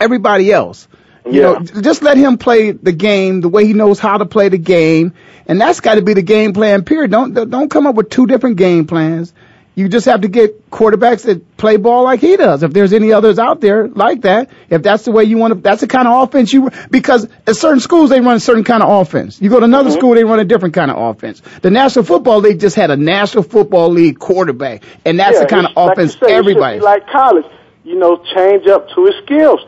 [0.00, 0.88] everybody else.
[1.24, 1.52] You yeah.
[1.52, 4.58] know, just let him play the game the way he knows how to play the
[4.58, 5.14] game,
[5.46, 6.84] and that's got to be the game plan.
[6.84, 7.10] Period.
[7.10, 9.32] Don't don't come up with two different game plans.
[9.74, 12.62] You just have to get quarterbacks that play ball like he does.
[12.62, 15.60] If there's any others out there like that, if that's the way you want to,
[15.60, 18.82] that's the kind of offense you, because at certain schools they run a certain kind
[18.82, 19.42] of offense.
[19.42, 19.98] You go to another mm-hmm.
[19.98, 21.42] school, they run a different kind of offense.
[21.60, 25.46] The National Football League just had a National Football League quarterback, and that's yeah, the
[25.46, 26.80] kind of offense like say, everybody.
[26.80, 27.44] Like college,
[27.84, 29.60] you know, change up to his skills.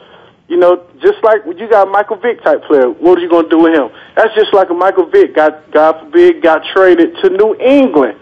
[0.48, 3.44] You know, just like you got a Michael Vick type player, what are you going
[3.44, 3.90] to do with him?
[4.16, 8.18] That's just like a Michael Vick got, God forbid, got traded to New England.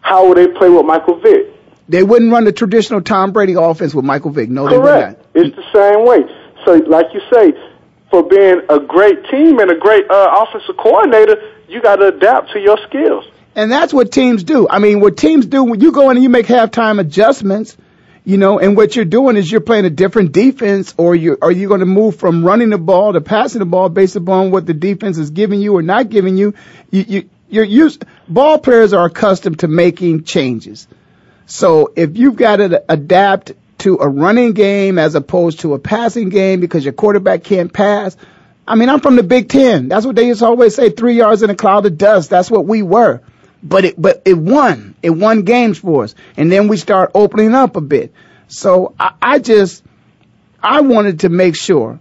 [0.00, 1.52] How would they play with Michael Vick?
[1.88, 4.48] They wouldn't run the traditional Tom Brady offense with Michael Vick.
[4.48, 5.22] No, Correct.
[5.34, 5.54] they would not.
[5.54, 6.20] It's the same way.
[6.64, 7.52] So, like you say,
[8.10, 11.36] for being a great team and a great uh, offensive coordinator,
[11.68, 13.24] you got to adapt to your skills.
[13.54, 14.66] And that's what teams do.
[14.68, 17.76] I mean, what teams do when you go in and you make halftime adjustments
[18.26, 21.52] You know, and what you're doing is you're playing a different defense, or you are
[21.52, 24.66] you going to move from running the ball to passing the ball based upon what
[24.66, 26.52] the defense is giving you or not giving you.
[26.90, 28.04] You you you're used.
[28.26, 30.88] Ball players are accustomed to making changes.
[31.46, 36.28] So if you've got to adapt to a running game as opposed to a passing
[36.28, 38.16] game because your quarterback can't pass.
[38.66, 39.86] I mean, I'm from the Big Ten.
[39.86, 42.28] That's what they used to always say, three yards in a cloud of dust.
[42.28, 43.20] That's what we were.
[43.66, 44.94] But it, but it won.
[45.02, 46.14] It won games for us.
[46.36, 48.12] And then we start opening up a bit.
[48.46, 49.82] So I, I just,
[50.62, 51.98] I wanted to make sure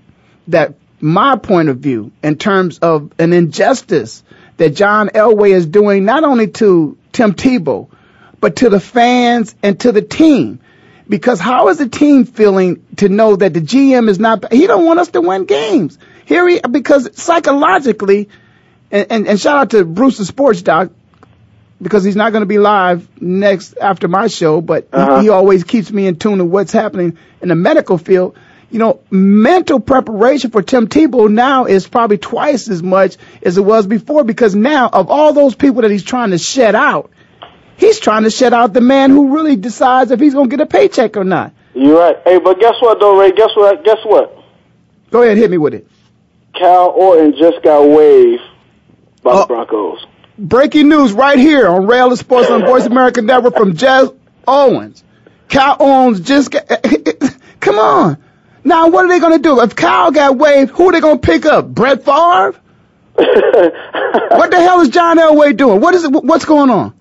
[0.49, 4.23] that my point of view in terms of an injustice
[4.58, 7.89] that John Elway is doing not only to Tim Tebow,
[8.39, 10.60] but to the fans and to the team.
[11.10, 14.86] Because how is the team feeling to know that the GM is not, he don't
[14.86, 15.97] want us to win games.
[16.25, 18.30] Here he, because psychologically,
[18.91, 20.91] and, and, and shout out to Bruce the Sports Doc,
[21.82, 25.18] because he's not going to be live next after my show, but uh-huh.
[25.18, 28.38] he, he always keeps me in tune to what's happening in the medical field.
[28.72, 33.62] You know, mental preparation for Tim Tebow now is probably twice as much as it
[33.62, 37.12] was before because now of all those people that he's trying to shed out,
[37.78, 40.64] He's trying to shut out the man who really decides if he's going to get
[40.64, 41.54] a paycheck or not.
[41.74, 42.18] You're right.
[42.24, 43.32] Hey, but guess what, though, Ray?
[43.32, 43.84] Guess what?
[43.84, 44.44] Guess what?
[45.12, 45.88] Go ahead, hit me with it.
[46.58, 48.42] Kyle Orton just got waived
[49.22, 50.06] by uh, the Broncos.
[50.38, 54.10] Breaking news right here on Ray Ellis Sports on Voice America Network from Jeff
[54.48, 55.04] Owens.
[55.50, 56.67] Kyle Owens just got.
[57.60, 58.17] Come on.
[58.63, 59.62] Now, what are they going to do?
[59.62, 61.67] If Kyle got waived, who are they going to pick up?
[61.67, 62.60] Brett Favre?
[63.15, 65.80] what the hell is John Elway doing?
[65.80, 66.12] What is it?
[66.12, 66.93] What's going on?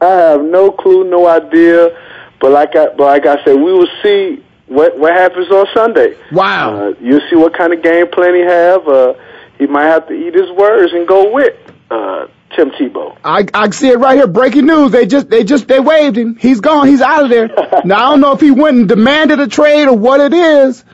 [0.00, 1.98] I have no clue, no idea.
[2.40, 6.16] But like I, but like I said, we will see what what happens on Sunday.
[6.30, 6.90] Wow.
[6.90, 8.86] Uh, you'll see what kind of game plan he have.
[8.86, 9.14] Uh,
[9.58, 11.56] he might have to eat his words and go with
[11.90, 13.16] uh, Tim Tebow.
[13.24, 14.26] I I see it right here.
[14.26, 14.90] Breaking news.
[14.90, 16.36] They just they just they waived him.
[16.36, 16.88] He's gone.
[16.88, 17.48] He's out of there.
[17.84, 20.84] now I don't know if he went and demanded a trade or what it is,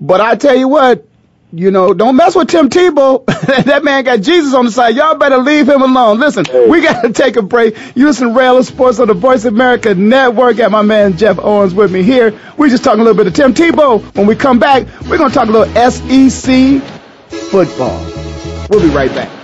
[0.00, 1.06] but I tell you what,
[1.52, 3.24] you know, don't mess with Tim Tebow.
[3.64, 4.96] that man got Jesus on the side.
[4.96, 6.18] Y'all better leave him alone.
[6.18, 6.68] Listen, hey.
[6.68, 7.76] we got to take a break.
[7.94, 10.56] You listen to Ray Ellis Sports on the Voice America Network.
[10.56, 12.38] Got my man Jeff Owens with me here.
[12.56, 14.02] We're just talking a little bit of Tim Tebow.
[14.16, 16.82] When we come back, we're going to talk a little SEC
[17.50, 18.04] football.
[18.68, 19.43] We'll be right back.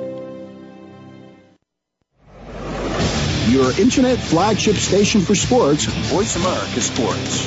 [3.51, 7.45] Your internet flagship station for sports, Voice America Sports.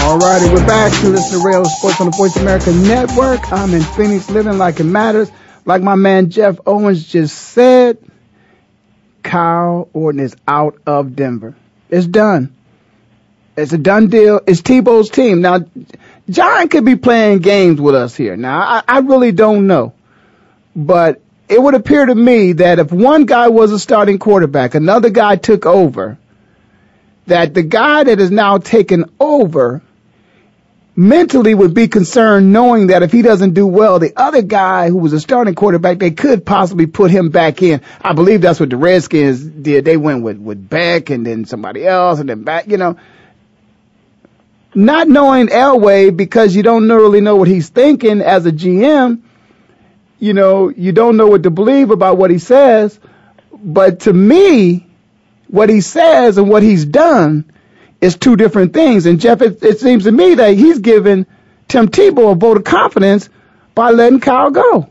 [0.00, 3.52] Alrighty, we're back to listen to Ray Ellis Sports on the Voice America Network.
[3.52, 5.30] I'm in Phoenix, living like it matters.
[5.66, 7.98] Like my man Jeff Owens just said,
[9.22, 11.54] Kyle Orton is out of Denver.
[11.90, 12.54] It's done.
[13.56, 14.40] It's a done deal.
[14.46, 15.40] It's Tebow's team.
[15.40, 15.64] Now,
[16.28, 18.36] John could be playing games with us here.
[18.36, 19.94] Now, I, I really don't know.
[20.74, 25.10] But it would appear to me that if one guy was a starting quarterback, another
[25.10, 26.18] guy took over,
[27.26, 29.82] that the guy that is now taken over
[30.96, 34.96] mentally would be concerned knowing that if he doesn't do well, the other guy who
[34.96, 37.82] was a starting quarterback, they could possibly put him back in.
[38.00, 39.84] I believe that's what the Redskins did.
[39.84, 42.96] They went with, with Beck and then somebody else and then back, you know.
[44.74, 49.20] Not knowing Elway because you don't really know what he's thinking as a GM,
[50.18, 52.98] you know, you don't know what to believe about what he says.
[53.52, 54.86] But to me,
[55.48, 57.50] what he says and what he's done
[58.00, 59.06] is two different things.
[59.06, 61.26] And Jeff, it, it seems to me that he's given
[61.68, 63.28] Tim Tebow a vote of confidence
[63.74, 64.88] by letting Kyle go.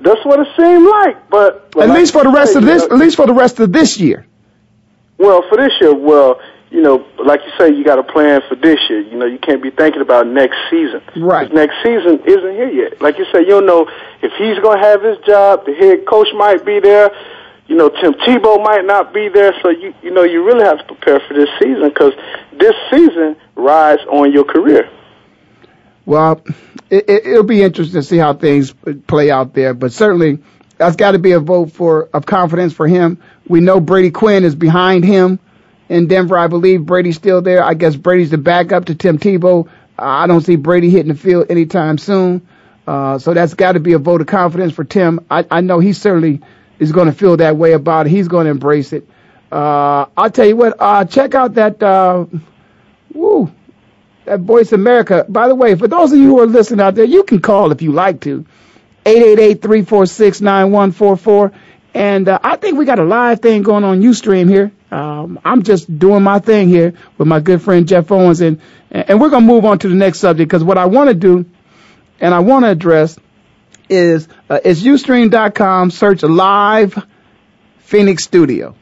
[0.00, 2.94] That's what it seemed like, but at least for the rest say, of this, know,
[2.94, 4.26] at least for the rest of this year.
[5.16, 8.54] Well, for this year, well, you know, like you say, you got a plan for
[8.56, 9.00] this year.
[9.00, 11.00] You know, you can't be thinking about next season.
[11.16, 11.50] Right.
[11.54, 13.00] Next season isn't here yet.
[13.00, 13.88] Like you say, you don't know
[14.20, 15.64] if he's going to have his job.
[15.64, 17.10] The head coach might be there
[17.66, 20.78] you know, Tim Tebow might not be there, so you you know you really have
[20.78, 22.12] to prepare for this season because
[22.58, 24.90] this season rides on your career.
[26.06, 26.42] Well,
[26.90, 28.74] it, it, it'll be interesting to see how things
[29.06, 30.40] play out there, but certainly
[30.76, 33.18] that's got to be a vote for of confidence for him.
[33.48, 35.38] We know Brady Quinn is behind him
[35.88, 36.36] in Denver.
[36.36, 37.62] I believe Brady's still there.
[37.62, 39.68] I guess Brady's the backup to Tim Tebow.
[39.98, 42.46] I don't see Brady hitting the field anytime soon.
[42.86, 45.24] Uh, so that's got to be a vote of confidence for Tim.
[45.30, 46.42] I, I know he's certainly
[46.78, 48.10] is going to feel that way about it.
[48.10, 49.08] He's going to embrace it.
[49.50, 52.26] Uh, I'll tell you what, uh, check out that, uh,
[53.12, 53.52] woo,
[54.24, 55.26] that Voice America.
[55.28, 57.72] By the way, for those of you who are listening out there, you can call
[57.72, 58.46] if you like to.
[59.04, 61.52] 888-346-9144.
[61.94, 64.72] And uh, I think we got a live thing going on Ustream here.
[64.90, 68.60] Um, I'm just doing my thing here with my good friend Jeff Owens, and
[68.90, 71.44] and we're gonna move on to the next subject because what I want to do,
[72.20, 73.18] and I want to address,
[73.88, 75.90] is uh, it's ustream.com.
[75.90, 77.06] Search live
[77.78, 78.74] Phoenix Studio.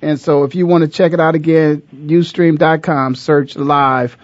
[0.00, 3.14] And so if you want to check it out again, ustream.com.
[3.14, 4.16] Search live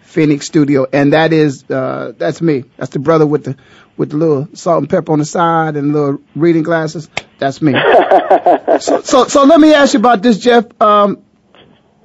[0.00, 2.64] Phoenix Studio, and that is uh, that's me.
[2.78, 3.56] That's the brother with the
[3.98, 7.10] with the little salt and pepper on the side and little reading glasses.
[7.38, 7.72] That's me.
[8.80, 10.64] so, so so let me ask you about this, Jeff.
[10.80, 11.22] Um,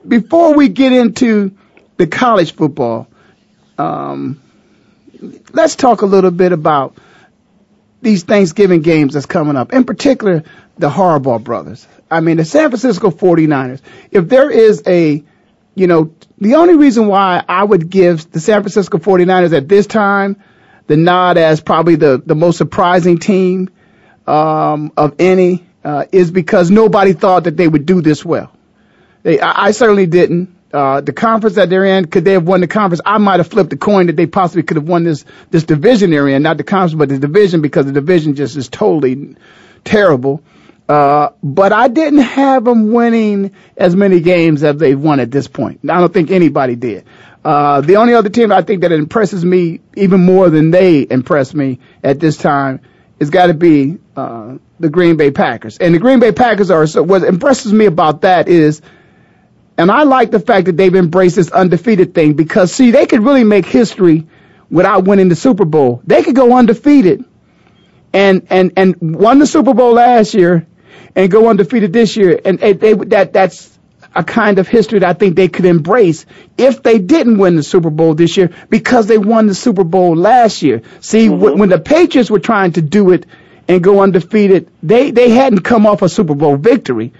[0.05, 1.55] before we get into
[1.95, 3.07] the college football,
[3.77, 4.41] um,
[5.53, 6.97] let's talk a little bit about
[8.01, 10.43] these Thanksgiving games that's coming up, in particular
[10.77, 11.87] the Harbaugh brothers.
[12.09, 13.81] I mean, the San Francisco 49ers.
[14.11, 15.23] If there is a,
[15.75, 19.87] you know, the only reason why I would give the San Francisco 49ers at this
[19.87, 20.41] time
[20.87, 23.69] the nod as probably the, the most surprising team
[24.27, 28.51] um, of any uh, is because nobody thought that they would do this well.
[29.23, 32.61] They, I, I certainly didn't uh, the conference that they're in, could they have won
[32.61, 33.01] the conference?
[33.05, 36.11] I might have flipped the coin that they possibly could have won this this division
[36.11, 39.35] they're in, not the conference, but the division because the division just is totally
[39.83, 40.43] terrible.
[40.87, 45.47] Uh, but I didn't have them winning as many games as they've won at this
[45.47, 45.79] point.
[45.89, 47.05] I don't think anybody did.
[47.43, 51.53] Uh, the only other team I think that impresses me even more than they impress
[51.53, 52.81] me at this time
[53.19, 55.77] has got to be uh, the Green Bay Packers.
[55.77, 58.81] And the Green Bay Packers are so what impresses me about that is
[59.77, 63.23] and I like the fact that they've embraced this undefeated thing because, see, they could
[63.23, 64.27] really make history
[64.69, 66.01] without winning the Super Bowl.
[66.05, 67.25] They could go undefeated
[68.13, 70.67] and, and, and won the Super Bowl last year
[71.15, 72.39] and go undefeated this year.
[72.43, 73.77] And they, that, that's
[74.13, 76.25] a kind of history that I think they could embrace
[76.57, 80.15] if they didn't win the Super Bowl this year because they won the Super Bowl
[80.15, 80.81] last year.
[80.99, 81.59] See, mm-hmm.
[81.59, 83.25] when the Patriots were trying to do it
[83.67, 87.13] and go undefeated, they, they hadn't come off a Super Bowl victory.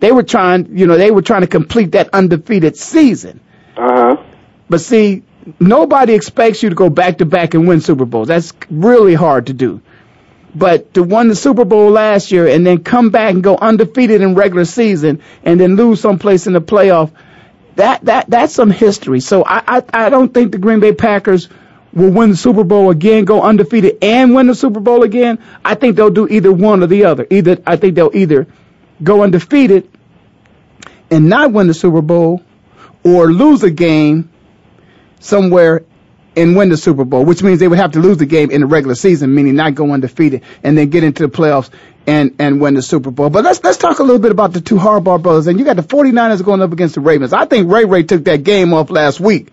[0.00, 3.40] They were trying, you know, they were trying to complete that undefeated season.
[3.76, 4.24] Uh huh.
[4.68, 5.22] But see,
[5.60, 8.28] nobody expects you to go back to back and win Super Bowls.
[8.28, 9.80] That's really hard to do.
[10.54, 14.22] But to win the Super Bowl last year and then come back and go undefeated
[14.22, 17.10] in regular season and then lose someplace in the playoff,
[17.76, 19.20] that that that's some history.
[19.20, 21.48] So I I, I don't think the Green Bay Packers
[21.92, 25.38] will win the Super Bowl again, go undefeated and win the Super Bowl again.
[25.64, 27.26] I think they'll do either one or the other.
[27.30, 28.46] Either I think they'll either
[29.02, 29.90] go undefeated
[31.10, 32.42] and not win the Super Bowl
[33.04, 34.30] or lose a game
[35.20, 35.84] somewhere
[36.36, 38.60] and win the Super Bowl, which means they would have to lose the game in
[38.60, 41.70] the regular season, meaning not go undefeated and then get into the playoffs
[42.06, 43.30] and, and win the Super Bowl.
[43.30, 45.46] But let's, let's talk a little bit about the two Harbaugh brothers.
[45.46, 47.32] And you got the 49ers going up against the Ravens.
[47.32, 49.50] I think Ray Ray took that game off last week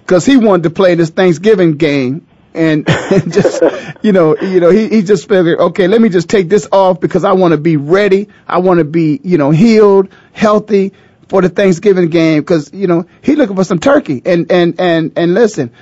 [0.00, 2.26] because he wanted to play this Thanksgiving game
[2.56, 2.86] and,
[3.32, 3.62] just
[4.02, 7.00] you know you know he he just figured okay let me just take this off
[7.00, 8.28] because I want to be ready.
[8.46, 10.92] I want to be you know healed healthy
[11.28, 14.22] for the Thanksgiving game because you know he looking for some turkey.
[14.24, 15.72] And and and and listen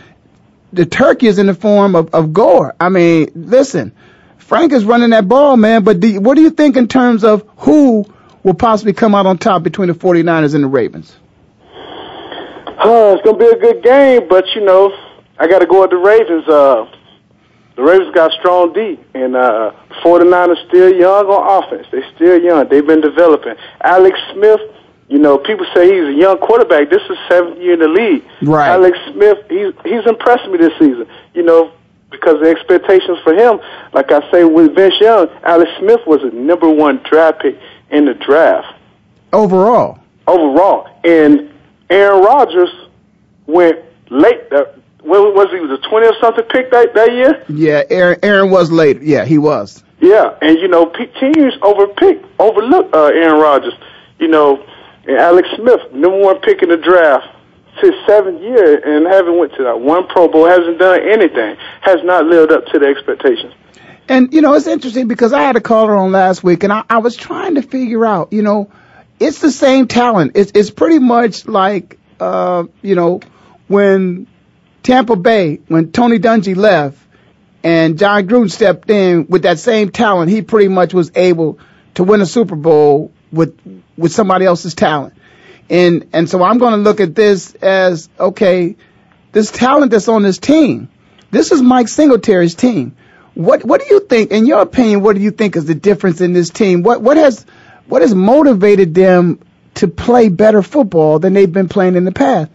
[0.72, 3.92] the turkey is in the form of of Gore I mean listen
[4.38, 7.48] Frank is running that ball man but do, what do you think in terms of
[7.58, 8.04] who
[8.42, 11.16] will possibly come out on top between the 49ers and the Ravens?
[12.84, 14.92] Uh, it's gonna be a good game, but you know,
[15.38, 16.46] I got to go with the Ravens.
[16.48, 16.86] Uh,
[17.76, 19.72] the Ravens got strong D, and uh,
[20.04, 21.86] 49ers still young on offense.
[21.90, 22.68] They still young.
[22.68, 23.54] They've been developing.
[23.82, 24.60] Alex Smith,
[25.08, 26.88] you know, people say he's a young quarterback.
[26.88, 28.24] This is seventh year in the league.
[28.42, 28.68] Right.
[28.68, 31.08] Alex Smith, he's he's impressed me this season.
[31.34, 31.72] You know,
[32.12, 33.58] because the expectations for him,
[33.92, 37.58] like I say with Vince Young, Alex Smith was a number one draft pick
[37.90, 38.72] in the draft
[39.32, 39.98] Overall.
[40.28, 41.50] overall, and
[41.90, 42.70] Aaron Rodgers
[43.48, 43.80] went
[44.10, 44.40] late.
[44.52, 44.66] Uh,
[45.04, 45.60] what was he?
[45.60, 47.44] Was a twenty or something pick that that year?
[47.48, 49.02] Yeah, Aaron, Aaron was late.
[49.02, 49.82] Yeah, he was.
[50.00, 53.74] Yeah, and you know, teams overpick, overlook uh, Aaron Rodgers.
[54.18, 54.64] You know,
[55.06, 57.26] and Alex Smith, number one pick in the draft,
[57.80, 61.98] his seventh year, and haven't went to that one Pro Bowl, hasn't done anything, has
[62.04, 63.52] not lived up to the expectations.
[64.08, 66.84] And you know, it's interesting because I had a caller on last week, and I,
[66.88, 68.70] I was trying to figure out, you know,
[69.20, 70.32] it's the same talent.
[70.34, 73.20] It's it's pretty much like, uh, you know,
[73.66, 74.26] when
[74.84, 76.98] Tampa Bay, when Tony Dungy left,
[77.64, 81.58] and Jon Gruden stepped in with that same talent, he pretty much was able
[81.94, 83.58] to win a Super Bowl with
[83.96, 85.14] with somebody else's talent.
[85.70, 88.76] And and so I'm going to look at this as okay,
[89.32, 90.90] this talent that's on this team.
[91.30, 92.94] This is Mike Singletary's team.
[93.32, 96.20] What what do you think, in your opinion, what do you think is the difference
[96.20, 96.82] in this team?
[96.82, 97.46] What what has
[97.86, 99.40] what has motivated them
[99.76, 102.50] to play better football than they've been playing in the past?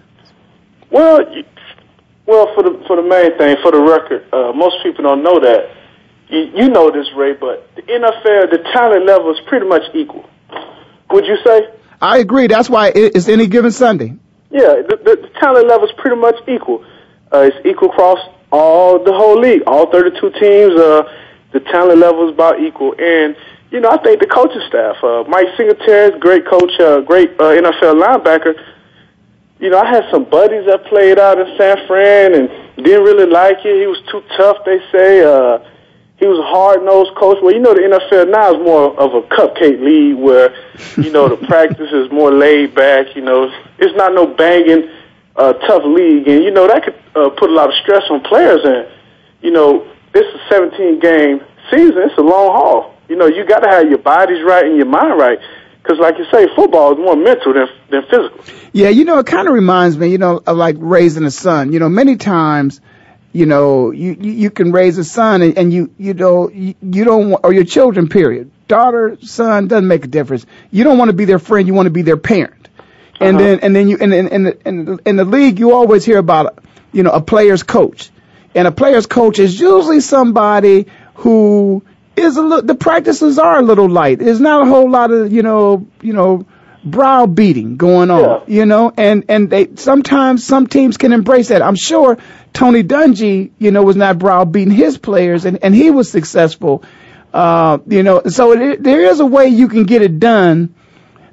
[0.91, 1.19] Well,
[2.29, 5.39] well, for the for the main thing, for the record, uh, most people don't know
[5.39, 5.71] that.
[6.29, 10.29] You, you know this, Ray, but the NFL, the talent level is pretty much equal.
[11.09, 11.69] Would you say?
[11.99, 12.45] I agree.
[12.45, 14.13] That's why it's any given Sunday.
[14.51, 16.85] Yeah, the, the, the talent level is pretty much equal.
[17.33, 18.19] Uh, it's equal across
[18.51, 20.79] all the whole league, all 32 teams.
[20.79, 21.03] Uh,
[21.51, 23.35] the talent level is about equal, and
[23.71, 27.57] you know I think the coaching staff, uh, Mike Singletary, great coach, uh, great uh,
[27.57, 28.53] NFL linebacker.
[29.59, 33.29] You know, I had some buddies that played out in San Fran and didn't really
[33.29, 33.79] like it.
[33.79, 35.21] He was too tough, they say.
[35.21, 35.59] Uh,
[36.15, 37.39] he was a hard nosed coach.
[37.41, 40.55] Well, you know, the NFL now is more of a cupcake league where,
[40.97, 43.15] you know, the practice is more laid back.
[43.15, 44.89] You know, it's not no banging,
[45.35, 48.19] uh, tough league, and you know that could uh, put a lot of stress on
[48.21, 48.59] players.
[48.63, 48.87] And
[49.41, 51.41] you know, it's a 17 game
[51.71, 52.03] season.
[52.03, 52.95] It's a long haul.
[53.07, 55.39] You know, you got to have your bodies right and your mind right.
[55.81, 58.43] Because, like you say, football is more mental than than physical.
[58.73, 61.71] Yeah, you know, it kind of reminds me, you know, of like raising a son.
[61.73, 62.81] You know, many times,
[63.33, 66.75] you know, you you, you can raise a son and, and you you know you,
[66.81, 68.09] you don't want, or your children.
[68.09, 68.51] Period.
[68.67, 70.45] Daughter, son doesn't make a difference.
[70.69, 71.67] You don't want to be their friend.
[71.67, 72.67] You want to be their parent.
[73.19, 73.45] And Uh-huh.
[73.45, 76.05] then and then you and in in the, in, the, in the league, you always
[76.05, 76.59] hear about
[76.91, 78.11] you know a player's coach,
[78.53, 81.83] and a player's coach is usually somebody who
[82.15, 82.65] is a little.
[82.65, 84.19] The practices are a little light.
[84.19, 86.45] There's not a whole lot of you know you know
[86.83, 88.21] browbeating going on.
[88.21, 88.59] Yeah.
[88.59, 91.61] You know, and and they sometimes some teams can embrace that.
[91.61, 92.17] I'm sure
[92.53, 96.83] Tony Dungy, you know, was not browbeating his players, and and he was successful.
[97.33, 100.73] Uh, you know, so it, there is a way you can get it done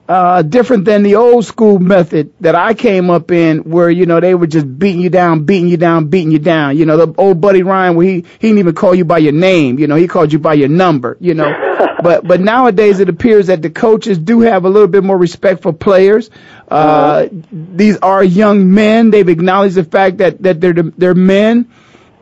[0.08, 4.20] uh, different than the old school method that I came up in, where you know
[4.20, 6.76] they were just beating you down, beating you down, beating you down.
[6.76, 9.32] You know, the old Buddy Ryan, where he he didn't even call you by your
[9.32, 9.78] name.
[9.78, 11.16] You know, he called you by your number.
[11.20, 15.02] You know, but but nowadays it appears that the coaches do have a little bit
[15.02, 16.30] more respect for players.
[16.68, 19.10] Uh, these are young men.
[19.10, 21.68] They've acknowledged the fact that that they're they're men,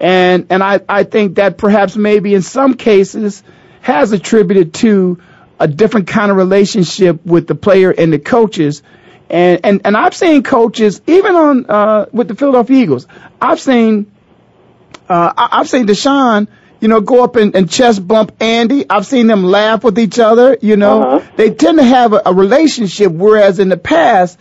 [0.01, 3.43] and and I I think that perhaps maybe in some cases
[3.83, 5.21] has attributed to
[5.65, 8.83] a different kind of relationship with the player and the coaches.
[9.31, 13.07] And and and I've seen coaches even on uh with the Philadelphia Eagles.
[13.41, 14.13] I've seen
[15.09, 16.49] uh I- I've seen DeSean,
[16.81, 18.85] you know, go up and, and chest bump Andy.
[18.89, 21.03] I've seen them laugh with each other, you know.
[21.03, 21.33] Uh-huh.
[21.37, 24.39] They tend to have a, a relationship whereas in the past,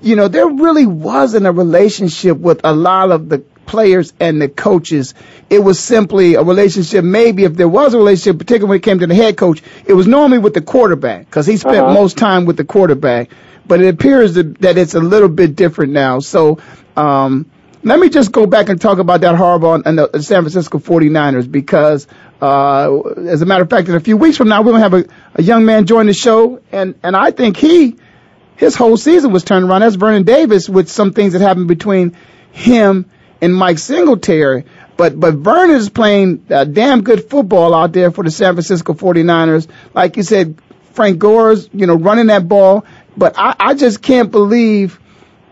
[0.00, 4.48] you know, there really wasn't a relationship with a lot of the players and the
[4.48, 5.14] coaches.
[5.50, 7.04] It was simply a relationship.
[7.04, 9.92] Maybe if there was a relationship, particularly when it came to the head coach, it
[9.94, 11.94] was normally with the quarterback because he spent Uh-huh.
[11.94, 13.30] most time with the quarterback.
[13.66, 16.18] But it appears that, it's a little bit different now.
[16.20, 16.58] So,
[16.96, 17.46] um,
[17.82, 21.50] let me just go back and talk about that Harbaugh and the San Francisco 49ers
[21.50, 22.06] because,
[22.40, 24.88] uh, as a matter of fact, in a few weeks from now, we're going to
[24.88, 25.04] have a,
[25.34, 26.60] a young man join the show.
[26.72, 27.96] And, and I think he,
[28.56, 29.82] his whole season was turned around.
[29.82, 32.16] That's Vernon Davis with some things that happened between
[32.52, 33.10] him
[33.40, 34.64] and Mike Singletary.
[34.96, 38.94] But but Vernon is playing uh, damn good football out there for the San Francisco
[38.94, 39.68] 49ers.
[39.92, 40.60] Like you said,
[40.92, 42.84] Frank Gore's you know running that ball.
[43.16, 45.00] But I, I just can't believe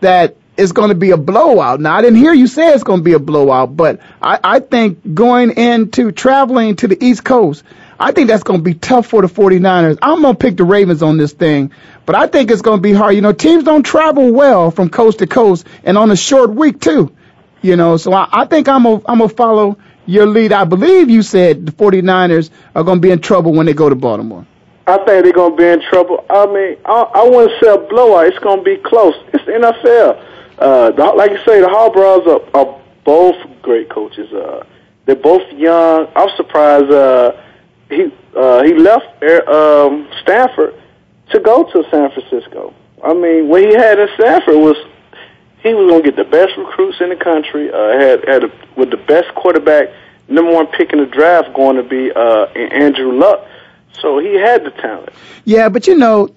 [0.01, 1.79] that it's going to be a blowout.
[1.79, 4.59] Now I didn't hear you say it's going to be a blowout, but I, I
[4.59, 7.63] think going into traveling to the East Coast,
[7.99, 9.97] I think that's going to be tough for the 49ers.
[10.01, 11.71] I'm going to pick the Ravens on this thing,
[12.05, 13.15] but I think it's going to be hard.
[13.15, 16.79] You know, teams don't travel well from coast to coast and on a short week
[16.79, 17.15] too.
[17.63, 20.51] You know, so I, I think I'm going to follow your lead.
[20.51, 23.89] I believe you said the 49ers are going to be in trouble when they go
[23.89, 24.45] to Baltimore.
[24.85, 26.25] I think they're going to be in trouble.
[26.29, 28.27] I mean, I, I wouldn't say a blowout.
[28.27, 29.15] It's going to be close.
[29.33, 30.25] It's the NFL.
[30.59, 34.31] Uh, the, like you say, the Harbaughs are, are both great coaches.
[34.33, 34.65] Uh,
[35.05, 36.07] they're both young.
[36.15, 37.31] I'm surprised uh,
[37.89, 40.75] he uh, he left um, Stanford
[41.31, 42.73] to go to San Francisco.
[43.03, 44.77] I mean, what he had at Stanford was
[45.63, 47.71] he was going to get the best recruits in the country.
[47.71, 49.89] Uh, had had a, with the best quarterback,
[50.27, 53.47] number one pick in the draft, going to be uh, Andrew Luck.
[54.01, 55.09] So he had the talent.
[55.45, 56.29] Yeah, but you know,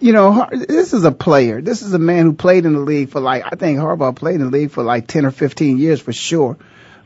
[0.00, 1.62] you know, this is a player.
[1.62, 4.36] This is a man who played in the league for like I think Harbaugh played
[4.36, 6.58] in the league for like ten or fifteen years for sure.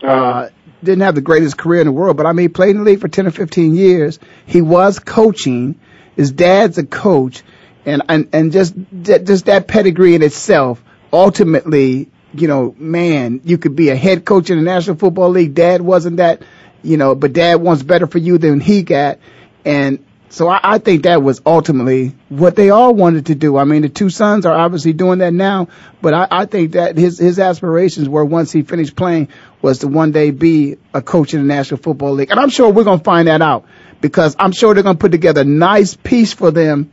[0.02, 0.06] Uh-huh.
[0.06, 0.48] Uh,
[0.82, 2.84] didn't have the greatest career in the world, but I mean, he played in the
[2.84, 4.18] league for ten or fifteen years.
[4.46, 5.78] He was coaching.
[6.16, 7.42] His dad's a coach,
[7.84, 10.82] and and and just just that pedigree in itself
[11.12, 15.54] ultimately, you know, man, you could be a head coach in the National Football League.
[15.54, 16.42] Dad wasn't that,
[16.82, 19.18] you know, but dad wants better for you than he got.
[19.64, 23.56] And so I, I think that was ultimately what they all wanted to do.
[23.56, 25.68] I mean, the two sons are obviously doing that now,
[26.02, 29.28] but I, I think that his, his aspirations were once he finished playing
[29.62, 32.30] was to one day be a coach in the National Football League.
[32.30, 33.64] And I'm sure we're going to find that out
[34.00, 36.92] because I'm sure they're going to put together a nice piece for them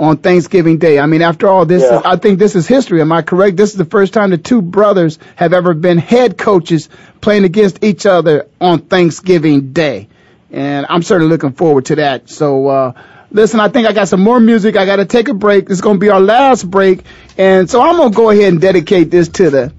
[0.00, 0.98] on Thanksgiving Day.
[0.98, 1.98] I mean, after all, this yeah.
[1.98, 3.00] is, I think this is history.
[3.00, 3.56] Am I correct?
[3.56, 6.88] This is the first time the two brothers have ever been head coaches
[7.20, 10.08] playing against each other on Thanksgiving Day.
[10.50, 12.30] And I'm certainly looking forward to that.
[12.30, 12.92] So, uh,
[13.30, 14.76] listen, I think I got some more music.
[14.76, 15.66] I got to take a break.
[15.66, 17.04] This is going to be our last break.
[17.36, 19.72] And so I'm going to go ahead and dedicate this to the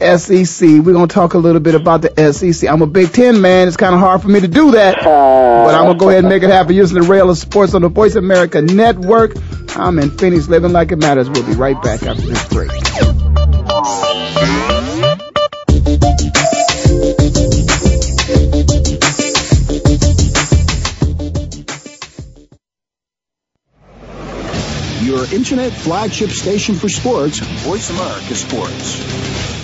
[0.00, 0.68] SEC.
[0.68, 2.68] We're going to talk a little bit about the SEC.
[2.68, 3.68] I'm a Big Ten man.
[3.68, 4.96] It's kind of hard for me to do that.
[5.02, 7.74] But I'm going to go ahead and make it happen using the Ray Ellis Sports
[7.74, 9.32] on the Voice America Network.
[9.76, 11.30] I'm in Phoenix, living like it matters.
[11.30, 12.70] We'll be right back after this break.
[25.02, 29.63] Your internet flagship station for sports, Voice America Sports.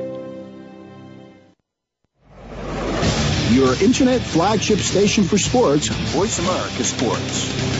[3.51, 7.71] Your internet flagship station for sports, Voice America Sports.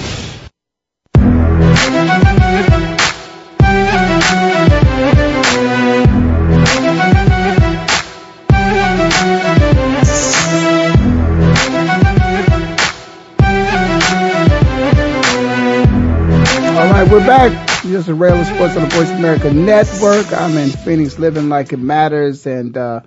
[16.76, 17.52] All right, we're back.
[17.84, 20.34] This is Ray Ellis Sports on the Voice America Network.
[20.34, 23.00] I'm in Phoenix, living like it matters, and uh,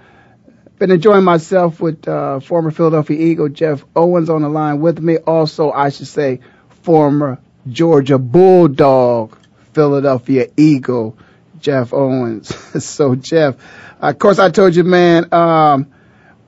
[0.78, 5.18] been enjoying myself with uh, former Philadelphia Eagle Jeff Owens on the line with me.
[5.18, 6.40] Also, I should say,
[6.82, 9.38] former Georgia Bulldog
[9.72, 11.16] Philadelphia Eagle
[11.60, 12.54] Jeff Owens.
[12.84, 13.56] so, Jeff,
[14.00, 15.92] of course, I told you, man, um,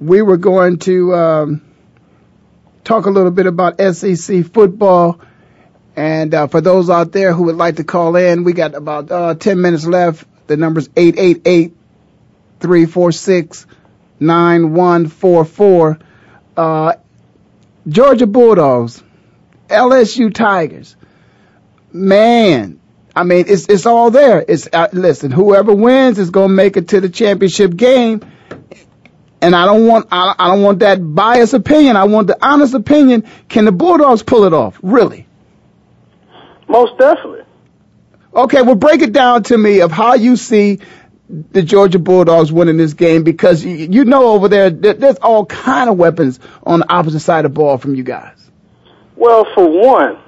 [0.00, 1.62] we were going to um,
[2.84, 5.20] talk a little bit about SEC football.
[5.94, 9.10] And uh, for those out there who would like to call in, we got about
[9.10, 10.26] uh, 10 minutes left.
[10.46, 11.74] The number's 888
[12.60, 13.66] 346
[14.20, 15.98] 9144.
[16.56, 16.92] Uh,
[17.88, 19.02] Georgia Bulldogs,
[19.68, 20.96] LSU Tigers.
[21.92, 22.80] Man,
[23.14, 24.44] I mean, it's it's all there.
[24.46, 28.20] It's uh, listen, whoever wins is going to make it to the championship game.
[29.40, 31.96] And I don't want I, I don't want that biased opinion.
[31.96, 33.24] I want the honest opinion.
[33.48, 34.78] Can the Bulldogs pull it off?
[34.82, 35.26] Really?
[36.68, 37.42] Most definitely.
[38.34, 40.80] Okay, well, break it down to me of how you see
[41.28, 45.90] the Georgia Bulldogs winning this game because you, you know over there there's all kind
[45.90, 48.50] of weapons on the opposite side of the ball from you guys.
[49.16, 50.18] Well, for one,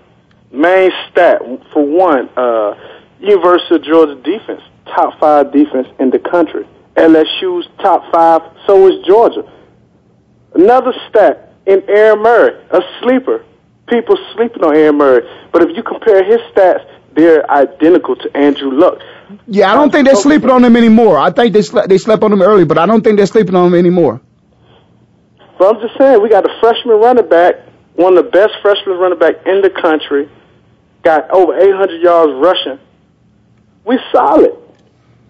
[0.51, 1.43] main stat
[1.73, 2.75] for one, uh,
[3.21, 6.67] University of Georgia defense, top five defense in the country.
[6.97, 9.43] LSU's top five, so is Georgia.
[10.55, 13.45] Another stat in Aaron Murray, a sleeper.
[13.89, 15.23] People sleeping on Aaron Murray,
[15.53, 16.85] but if you compare his stats,
[17.19, 19.01] they're identical to Andrew Luck.
[19.47, 21.19] Yeah, I don't think they're sleeping on him anymore.
[21.19, 23.57] I think they slept they slept on him early, but I don't think they're sleeping
[23.57, 24.21] on him anymore.
[25.59, 27.57] But I'm just saying, we got a freshman running back,
[27.97, 30.31] one of the best freshman running back in the country,
[31.03, 32.79] got over 800 yards rushing.
[33.85, 34.57] We solid.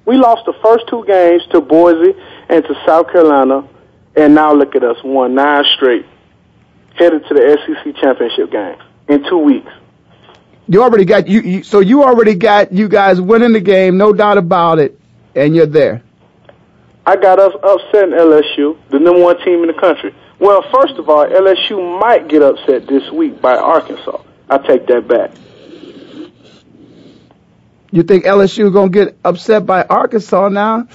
[0.04, 2.14] We lost the first two games to Boise
[2.50, 3.66] and to South Carolina,
[4.14, 6.04] and now look at us, won nine straight,
[6.94, 8.76] headed to the SEC championship game
[9.08, 9.72] in two weeks.
[10.68, 14.12] You already got you, you so you already got you guys winning the game, no
[14.12, 15.00] doubt about it,
[15.34, 16.02] and you're there.
[17.06, 20.14] I got us upsetting LSU, the number one team in the country.
[20.38, 24.20] Well, first of all, LSU might get upset this week by Arkansas.
[24.50, 25.30] I take that back.
[27.90, 30.86] You think LSU gonna get upset by Arkansas now?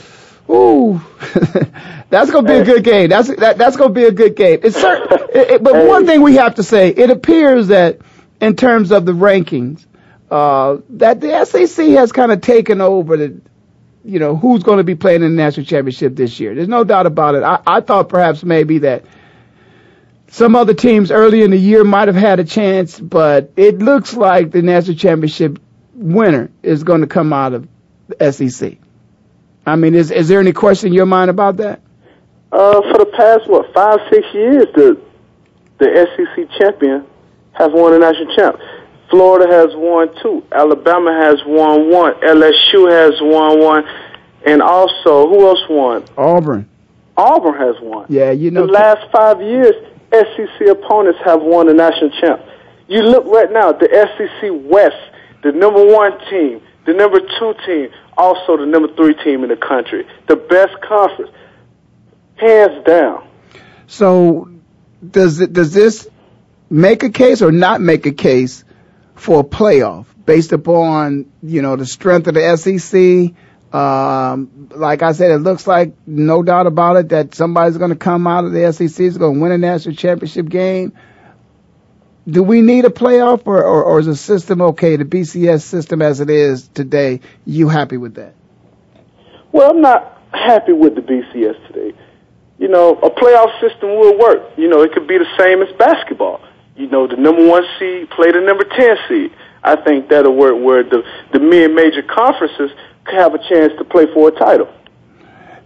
[0.50, 1.02] Ooh,
[2.12, 3.10] that's gonna be a good game.
[3.10, 4.60] That's that, that's gonna be a good game.
[4.62, 8.02] It's certain, it, it, but one thing we have to say, it appears that
[8.42, 9.86] in terms of the rankings,
[10.30, 13.42] uh, that the SEC has kind of taken over the,
[14.04, 16.56] you know, who's going to be playing in the national championship this year.
[16.56, 17.44] There's no doubt about it.
[17.44, 19.06] I, I thought perhaps maybe that
[20.28, 24.16] some other teams early in the year might have had a chance, but it looks
[24.16, 25.60] like the national championship
[25.94, 27.68] winner is going to come out of
[28.08, 28.78] the SEC.
[29.66, 31.82] I mean, is is there any question in your mind about that?
[32.52, 35.00] Uh, for the past what five six years, the
[35.78, 37.06] the SEC champion
[37.54, 38.60] has won a national champ.
[39.10, 40.44] Florida has won two.
[40.52, 42.14] Alabama has won one.
[42.16, 43.84] LSU has won one.
[44.46, 46.04] And also, who else won?
[46.18, 46.70] Auburn.
[47.16, 48.08] Auburn has won.
[48.10, 48.66] Yeah, you know.
[48.66, 49.74] The last five years,
[50.12, 52.42] SEC opponents have won a national champ.
[52.88, 54.96] You look right now, the SEC West,
[55.44, 59.56] the number one team, the number two team, also the number three team in the
[59.56, 61.32] country, the best conference,
[62.36, 63.28] hands down.
[63.88, 64.50] So,
[65.08, 66.08] does it does this
[66.70, 68.64] make a case or not make a case
[69.16, 73.36] for a playoff based upon you know the strength of the SEC.
[73.74, 77.96] Um, like I said, it looks like no doubt about it that somebody's going to
[77.96, 80.94] come out of the SEC is going to win a national championship game.
[82.30, 84.96] Do we need a playoff, or, or, or is the system okay?
[84.96, 88.36] The BCS system as it is today, you happy with that?
[89.52, 91.98] Well, I'm not happy with the BCS today.
[92.60, 94.52] You know, a playoff system will work.
[94.56, 96.40] You know, it could be the same as basketball
[96.76, 99.32] you know, the number one seed play the number 10 seed.
[99.64, 102.72] I think that'll work where the, the mid-major conferences
[103.06, 104.74] could have a chance to play for a title.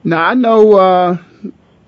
[0.04, 1.18] Now, I know, uh,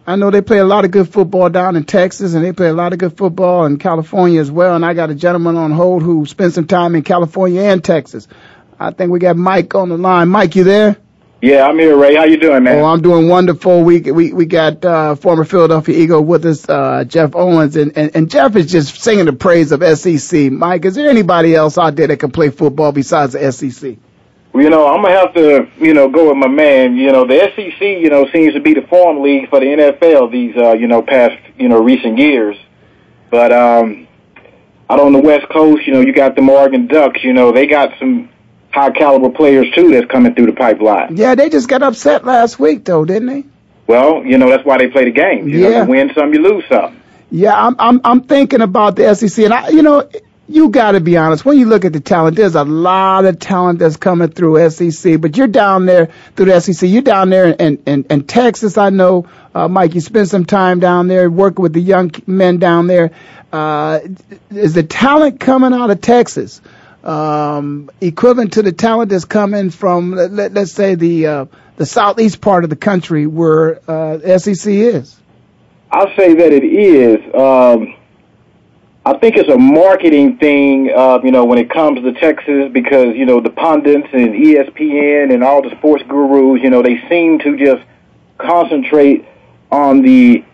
[0.08, 2.68] I know they play a lot of good football down in Texas and they play
[2.68, 4.76] a lot of good football in California as well.
[4.76, 8.28] And I got a gentleman on hold who spent some time in California and Texas.
[8.80, 10.30] I think we got Mike on the line.
[10.30, 10.98] Mike, you there?
[11.42, 12.16] Yeah, I'm here, Ray.
[12.16, 12.80] How you doing, man?
[12.80, 13.84] Oh, I'm doing wonderful.
[13.84, 18.14] We we we got uh, former Philadelphia Eagle with us, uh, Jeff Owens, and, and
[18.14, 20.52] and Jeff is just singing the praise of SEC.
[20.52, 23.96] Mike, is there anybody else out there that can play football besides the SEC?
[24.52, 26.98] Well, you know, I'm gonna have to, you know, go with my man.
[26.98, 30.32] You know, the SEC, you know, seems to be the form league for the NFL
[30.32, 32.58] these, uh, you know, past, you know, recent years.
[33.32, 34.08] But um,
[34.90, 37.24] out on the West Coast, you know, you got the Oregon Ducks.
[37.24, 38.30] You know, they got some
[38.72, 41.18] high caliber players too that's coming through the pipeline.
[41.18, 43.44] Yeah, they just got upset last week though, didn't they?
[43.88, 45.48] Well, you know that's why they play the game.
[45.48, 45.70] You yeah.
[45.70, 47.02] know, you win some, you lose some.
[47.32, 50.08] Yeah, I'm I'm I'm thinking about the SEC, and I, you know,
[50.48, 51.46] you got to be honest.
[51.46, 55.22] When you look at the talent, there's a lot of talent that's coming through SEC.
[55.22, 56.90] But you're down there through the SEC.
[56.90, 58.78] You're down there in in, in Texas.
[58.78, 59.94] I know, uh, Mike.
[59.94, 63.12] You spent some time down there working with the young men down there.
[63.52, 64.00] Uh,
[64.52, 66.62] is the talent coming out of Texas?
[67.10, 71.46] Um, equivalent to the talent that's coming from, let, us say, the uh,
[71.78, 75.20] the southeast part of the country where uh, SEC is?
[75.92, 77.34] I'll say that it is.
[77.34, 77.96] Um,
[79.06, 83.16] I think it's a marketing thing, uh, you know, when it comes to Texas, because
[83.16, 87.40] you know the pundits and ESPN and all the sports gurus, you know, they seem
[87.40, 87.84] to just
[88.38, 89.26] concentrate
[89.72, 90.46] on the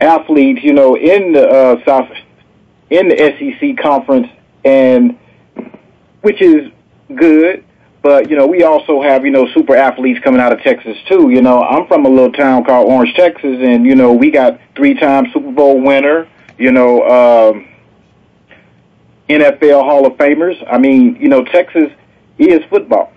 [0.00, 2.08] athletes, you know, in the uh, south
[2.88, 4.28] in the SEC conference,
[4.64, 5.18] and
[6.22, 6.72] which is
[7.14, 7.64] good.
[8.00, 11.30] But you know, we also have you know super athletes coming out of Texas too.
[11.30, 14.58] You know, I'm from a little town called Orange, Texas, and you know we got
[14.74, 16.26] three-time Super Bowl winner.
[16.58, 17.68] You know, um,
[19.28, 20.62] NFL Hall of Famers.
[20.70, 21.90] I mean, you know, Texas
[22.38, 23.11] is football.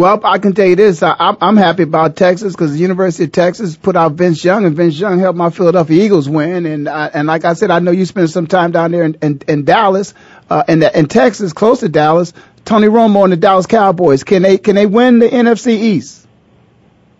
[0.00, 1.02] Well, I can tell you this.
[1.02, 4.64] I, I'm, I'm happy about Texas because the University of Texas put out Vince Young,
[4.64, 6.64] and Vince Young helped my Philadelphia Eagles win.
[6.64, 9.18] And uh, and like I said, I know you spent some time down there in,
[9.20, 10.14] in, in Dallas,
[10.48, 12.32] uh, in, in Texas, close to Dallas.
[12.64, 14.24] Tony Romo and the Dallas Cowboys.
[14.24, 16.26] Can they can they win the NFC East?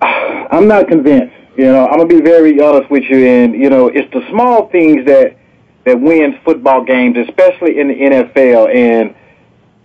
[0.01, 1.37] I'm not convinced.
[1.59, 4.71] You know, I'm gonna be very honest with you, and you know, it's the small
[4.71, 5.37] things that
[5.85, 8.75] that wins football games, especially in the NFL.
[8.75, 9.15] And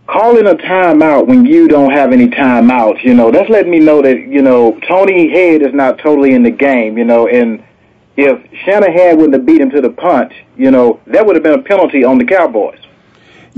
[0.07, 4.01] calling a timeout when you don't have any timeouts, you know, that's letting me know
[4.01, 6.97] that you know Tony Head is not totally in the game.
[6.97, 7.63] You know, and
[8.17, 11.59] if Shanahan wouldn't have beat him to the punch, you know, that would have been
[11.59, 12.79] a penalty on the Cowboys.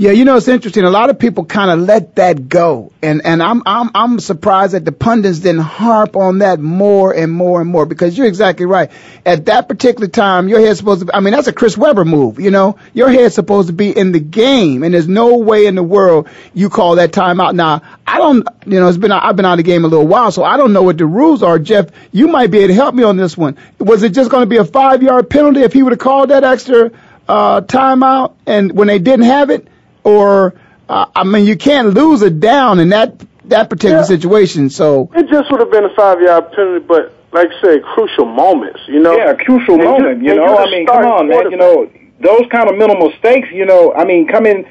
[0.00, 0.84] Yeah, you know it's interesting.
[0.84, 4.74] A lot of people kind of let that go, and and I'm I'm I'm surprised
[4.74, 8.64] that the pundits didn't harp on that more and more and more because you're exactly
[8.64, 8.92] right.
[9.26, 11.06] At that particular time, your head's supposed to.
[11.06, 12.38] Be, I mean, that's a Chris Webber move.
[12.38, 15.74] You know, your head's supposed to be in the game, and there's no way in
[15.74, 17.56] the world you call that timeout.
[17.56, 18.46] Now, I don't.
[18.66, 20.56] You know, it's been I've been out of the game a little while, so I
[20.58, 21.58] don't know what the rules are.
[21.58, 23.56] Jeff, you might be able to help me on this one.
[23.80, 26.30] Was it just going to be a five yard penalty if he would have called
[26.30, 26.92] that extra
[27.26, 29.66] uh, timeout, and when they didn't have it?
[30.08, 30.54] Or
[30.88, 34.04] uh, I mean, you can't lose it down in that that particular yeah.
[34.04, 34.70] situation.
[34.70, 38.24] So it just would have been a five yard penalty, but like I say, crucial
[38.24, 38.80] moments.
[38.88, 40.22] You know, yeah, crucial and moment.
[40.22, 41.50] You, you know, I mean, come on, man.
[41.50, 41.90] You know,
[42.20, 43.48] those kind of minimal stakes.
[43.52, 44.66] You know, I mean, coming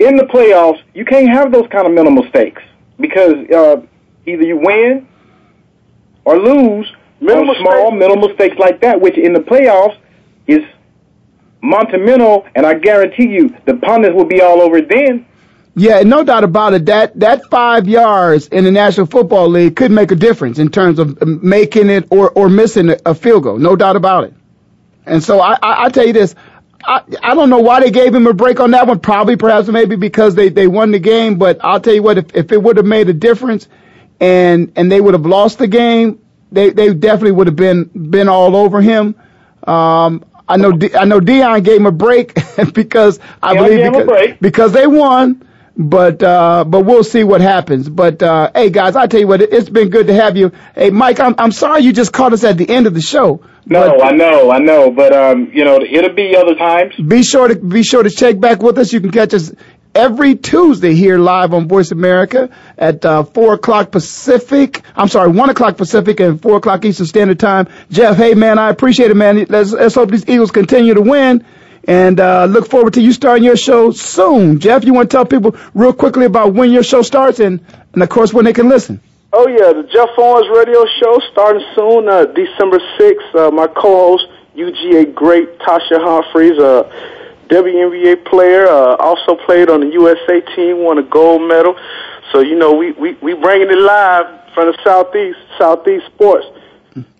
[0.00, 2.62] in the playoffs, you can't have those kind of minimal stakes
[2.98, 3.80] because uh,
[4.26, 5.06] either you win
[6.24, 6.92] or lose.
[7.20, 8.00] Minimal small stakes.
[8.00, 9.96] minimal stakes like that, which in the playoffs
[10.48, 10.64] is
[11.62, 15.26] monumental, and I guarantee you the pundits will be all over it then.
[15.74, 16.86] Yeah, no doubt about it.
[16.86, 20.98] That that five yards in the National Football League could make a difference in terms
[20.98, 23.58] of making it or, or missing a field goal.
[23.58, 24.34] No doubt about it.
[25.06, 26.34] And so I, I, I tell you this,
[26.84, 29.00] I, I don't know why they gave him a break on that one.
[29.00, 31.38] Probably, perhaps, maybe because they, they won the game.
[31.38, 33.66] But I'll tell you what, if, if it would have made a difference,
[34.20, 36.20] and and they would have lost the game,
[36.52, 39.14] they they definitely would have been been all over him.
[39.66, 42.34] Um, I know I know Deion gave him a break
[42.74, 45.48] because I believe because, because they won.
[45.74, 47.88] But uh, but we'll see what happens.
[47.88, 50.52] But uh, hey guys, I tell you what, it's been good to have you.
[50.74, 53.42] Hey Mike, I'm I'm sorry you just caught us at the end of the show.
[53.64, 56.94] No, but, I know, I know, but um, you know, it'll be other times.
[56.96, 58.92] Be sure to be sure to check back with us.
[58.92, 59.52] You can catch us
[59.94, 64.82] every Tuesday here live on Voice America at uh, 4 o'clock Pacific.
[64.96, 67.68] I'm sorry, 1 o'clock Pacific and 4 o'clock Eastern Standard Time.
[67.90, 69.46] Jeff, hey, man, I appreciate it, man.
[69.48, 71.44] Let's, let's hope these Eagles continue to win.
[71.84, 74.60] And uh, look forward to you starting your show soon.
[74.60, 78.02] Jeff, you want to tell people real quickly about when your show starts and, and
[78.02, 79.00] of course, when they can listen?
[79.32, 83.34] Oh, yeah, the Jeff Owens radio show starting soon, uh, December 6th.
[83.34, 86.82] Uh, my co-host, UGA great Tasha Humphreys, uh,
[87.52, 91.76] WNBA player, uh, also played on the USA team, won a gold medal.
[92.32, 96.46] So, you know, we, we, we bringing it live from the Southeast, Southeast Sports.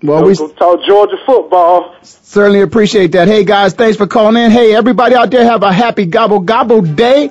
[0.03, 1.97] Well, so we talk Georgia football.
[2.03, 3.29] Certainly appreciate that.
[3.29, 4.51] Hey, guys, thanks for calling in.
[4.51, 7.31] Hey, everybody out there, have a happy gobble gobble day.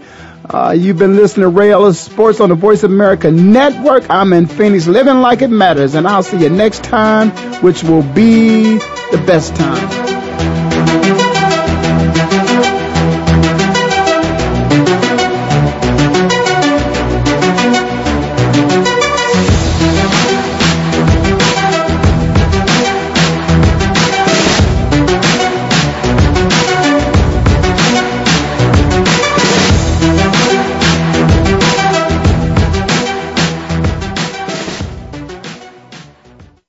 [0.49, 4.09] Uh, you've been listening to Ray Ellis Sports on the Voice of America Network.
[4.09, 7.29] I'm in Phoenix, living like it matters, and I'll see you next time,
[7.61, 10.20] which will be the best time.